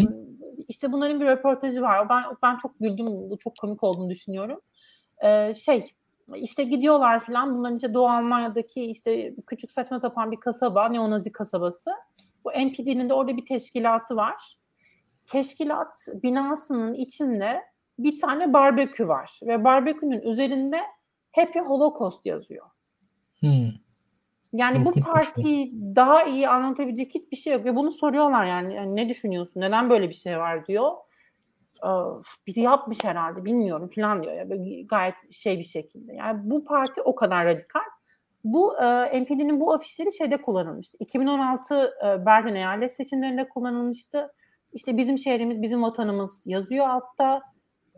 [0.68, 2.08] İşte bunların bir röportajı var.
[2.08, 3.06] Ben ben çok güldüm.
[3.06, 4.60] Bu çok komik olduğunu düşünüyorum.
[5.24, 5.90] E, şey
[6.36, 7.56] işte gidiyorlar falan.
[7.56, 11.90] Bunların işte Doğu Almanya'daki işte küçük saçma sapan bir kasaba, neonazi kasabası.
[12.44, 14.56] Bu NPD'nin de orada bir teşkilatı var.
[15.26, 17.62] Teşkilat binasının içinde
[17.98, 20.80] bir tane barbekü var ve barbekünün üzerinde
[21.32, 22.66] Happy Holocaust yazıyor.
[23.40, 23.68] Hmm.
[24.52, 29.08] Yani bu partiyi daha iyi anlatabilecek hiçbir şey yok ve bunu soruyorlar yani, yani ne
[29.08, 30.92] düşünüyorsun neden böyle bir şey var diyor.
[31.84, 31.88] Ee,
[32.46, 36.12] biri yapmış herhalde bilmiyorum falan diyor ya böyle gayet şey bir şekilde.
[36.12, 37.80] Yani bu parti o kadar radikal.
[38.44, 40.96] Bu e, NPD'nin bu afişleri şeyde kullanılmıştı.
[41.00, 44.32] 2016 e, Berlin eyalet seçimlerinde kullanılmıştı.
[44.74, 47.42] İşte bizim şehrimiz, bizim vatanımız yazıyor altta.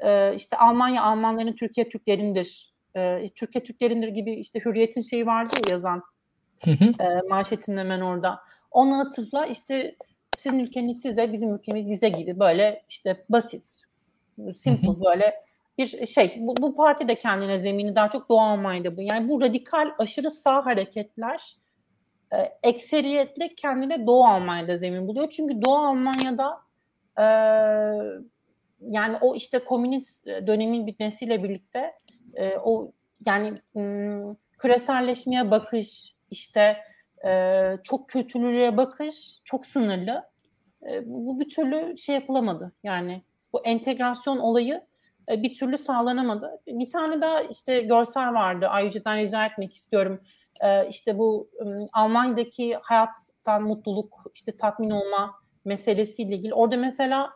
[0.05, 2.75] E, işte Almanya Almanların Türkiye Türklerindir.
[2.97, 6.03] E, Türkiye Türklerindir gibi işte Hürriyet'in şeyi vardı ya yazan.
[6.65, 6.85] Hı hı.
[6.85, 8.41] E, manşetinin hemen orada.
[8.71, 9.97] Onu hatırla işte
[10.39, 13.83] sizin ülkeniz size, bizim ülkemiz bize gibi böyle işte basit,
[14.57, 15.05] simple hı hı.
[15.05, 15.35] böyle
[15.79, 16.37] bir şey.
[16.41, 19.03] Bu, bu parti de kendine zemini daha çok Doğu Almanya'da bu.
[19.03, 21.57] Yani bu radikal aşırı sağ hareketler
[22.33, 25.31] e, ekseriyetle kendine Doğu Almanya'da zemin buluyor.
[25.31, 26.66] Çünkü Doğu Almanya'da
[27.19, 27.25] e,
[28.81, 31.93] yani o işte komünist dönemin bitmesiyle birlikte
[32.35, 32.93] e, o
[33.27, 36.77] yani m, küreselleşmeye bakış işte
[37.27, 40.25] e, çok kötülüğe bakış çok sınırlı.
[40.91, 42.73] E, bu bir türlü şey yapılamadı.
[42.83, 44.83] Yani bu entegrasyon olayı
[45.31, 46.61] e, bir türlü sağlanamadı.
[46.67, 48.67] Bir tane daha işte görsel vardı.
[48.67, 50.21] Ayrıcadan rica etmek istiyorum.
[50.61, 51.51] E, işte bu
[51.93, 55.35] Almanya'daki hayattan mutluluk, işte tatmin olma
[55.67, 56.55] meselesiyle ilgili.
[56.55, 57.31] Orada mesela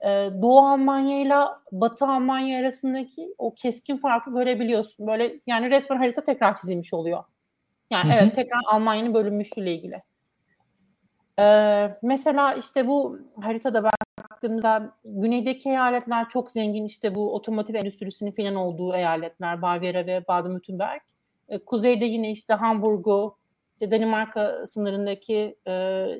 [0.00, 0.08] e,
[0.42, 1.34] Doğu Almanya ile
[1.72, 5.06] Batı Almanya arasındaki o keskin farkı görebiliyorsun.
[5.06, 7.24] Böyle yani resmen harita tekrar çizilmiş oluyor.
[7.90, 8.22] Yani Hı-hı.
[8.22, 10.02] evet tekrar Almanya'nın bölünmüşlüğüyle ilgili.
[11.38, 18.54] Ee, mesela işte bu haritada baktığımızda güneydeki eyaletler çok zengin işte bu otomotiv endüstrisinin falan
[18.54, 21.00] olduğu eyaletler Bavyera ve Baden-Württemberg.
[21.48, 23.36] Ee, kuzeyde yine işte Hamburg'u,
[23.84, 25.70] işte Danimarka sınırındaki e,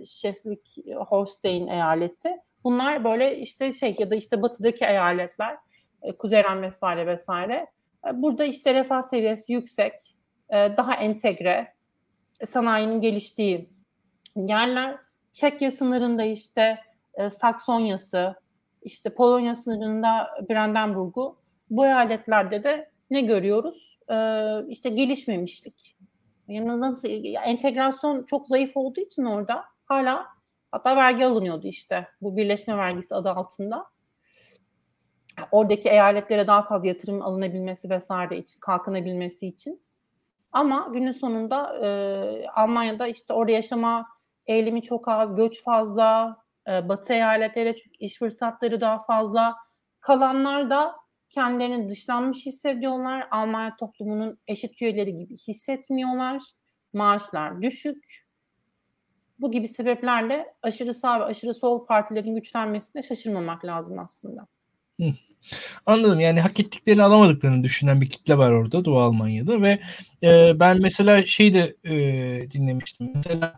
[0.04, 2.28] Schleswig-Holstein eyaleti.
[2.64, 5.56] Bunlar böyle işte şey ya da işte batıdaki eyaletler,
[6.02, 7.66] e, Kuzey Ren-Westfalya vesaire.
[8.06, 9.92] E, burada işte refah seviyesi yüksek,
[10.50, 11.72] e, daha entegre,
[12.40, 13.70] e, sanayinin geliştiği
[14.36, 14.96] yerler.
[15.32, 16.78] Çekya sınırında işte
[17.14, 18.34] e, Saksonya'sı,
[18.82, 21.36] işte Polonya sınırında Brandenburg'u
[21.70, 23.98] bu eyaletlerde de ne görüyoruz?
[24.12, 24.16] E,
[24.68, 25.93] işte gelişmemişlik.
[26.48, 30.26] Yani entegrasyon çok zayıf olduğu için orada hala
[30.72, 33.86] hatta vergi alınıyordu işte bu birleşme vergisi adı altında.
[35.50, 39.82] Oradaki eyaletlere daha fazla yatırım alınabilmesi vesaire için kalkınabilmesi için.
[40.52, 44.06] Ama günün sonunda e, Almanya'da işte orada yaşama
[44.46, 46.36] eğilimi çok az, göç fazla,
[46.68, 49.56] e, batı eyaletlere çünkü iş fırsatları daha fazla.
[50.00, 50.96] Kalanlar da
[51.28, 53.28] kendilerini dışlanmış hissediyorlar.
[53.30, 56.42] Almanya toplumunun eşit üyeleri gibi hissetmiyorlar.
[56.92, 58.24] Maaşlar düşük.
[59.38, 64.46] Bu gibi sebeplerle aşırı sağ ve aşırı sol partilerin güçlenmesine şaşırmamak lazım aslında.
[65.86, 66.20] Anladım.
[66.20, 69.80] Yani hak ettiklerini alamadıklarını düşünen bir kitle var orada Doğu Almanya'da ve
[70.22, 73.12] e, ben mesela şey de e, dinlemiştim.
[73.14, 73.56] Mesela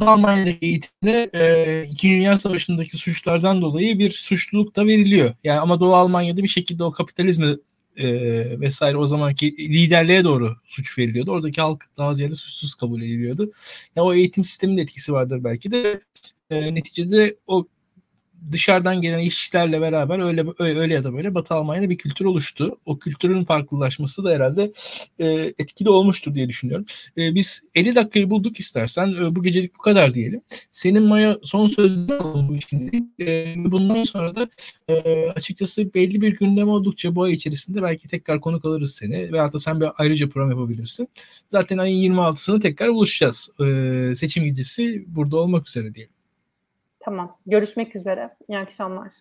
[0.00, 5.34] Almanya'daki eğitimde e, İkinci Dünya Savaşı'ndaki suçlardan dolayı bir suçluluk da veriliyor.
[5.44, 7.56] Yani ama Doğu Almanya'da bir şekilde o kapitalizmi
[7.96, 11.30] e, vesaire o zamanki liderliğe doğru suç veriliyordu.
[11.30, 13.52] Oradaki halk daha ziyade suçsuz kabul ediliyordu.
[13.96, 16.00] Yani o eğitim sisteminin etkisi vardır belki de.
[16.50, 17.66] E, neticede o
[18.52, 22.78] dışarıdan gelen işçilerle beraber öyle öyle ya da böyle Batı Almanya'da bir kültür oluştu.
[22.86, 24.72] O kültürün farklılaşması da herhalde
[25.18, 26.86] e, etkili olmuştur diye düşünüyorum.
[27.18, 30.40] E, biz 50 dakikayı bulduk istersen e, bu gecelik bu kadar diyelim.
[30.72, 33.02] Senin Maya son alalım bu şimdi.
[33.20, 34.48] E, bundan sonra da
[34.88, 39.52] e, açıkçası belli bir gündem oldukça bu ay içerisinde belki tekrar konuk alırız seni veya
[39.52, 41.08] da sen bir ayrıca program yapabilirsin.
[41.48, 43.48] Zaten ayın 26'sını tekrar buluşacağız.
[43.60, 46.19] E, seçim gecesi burada olmak üzere diyelim.
[47.00, 47.38] Tamam.
[47.46, 48.36] Görüşmek üzere.
[48.48, 49.14] İyi akşamlar.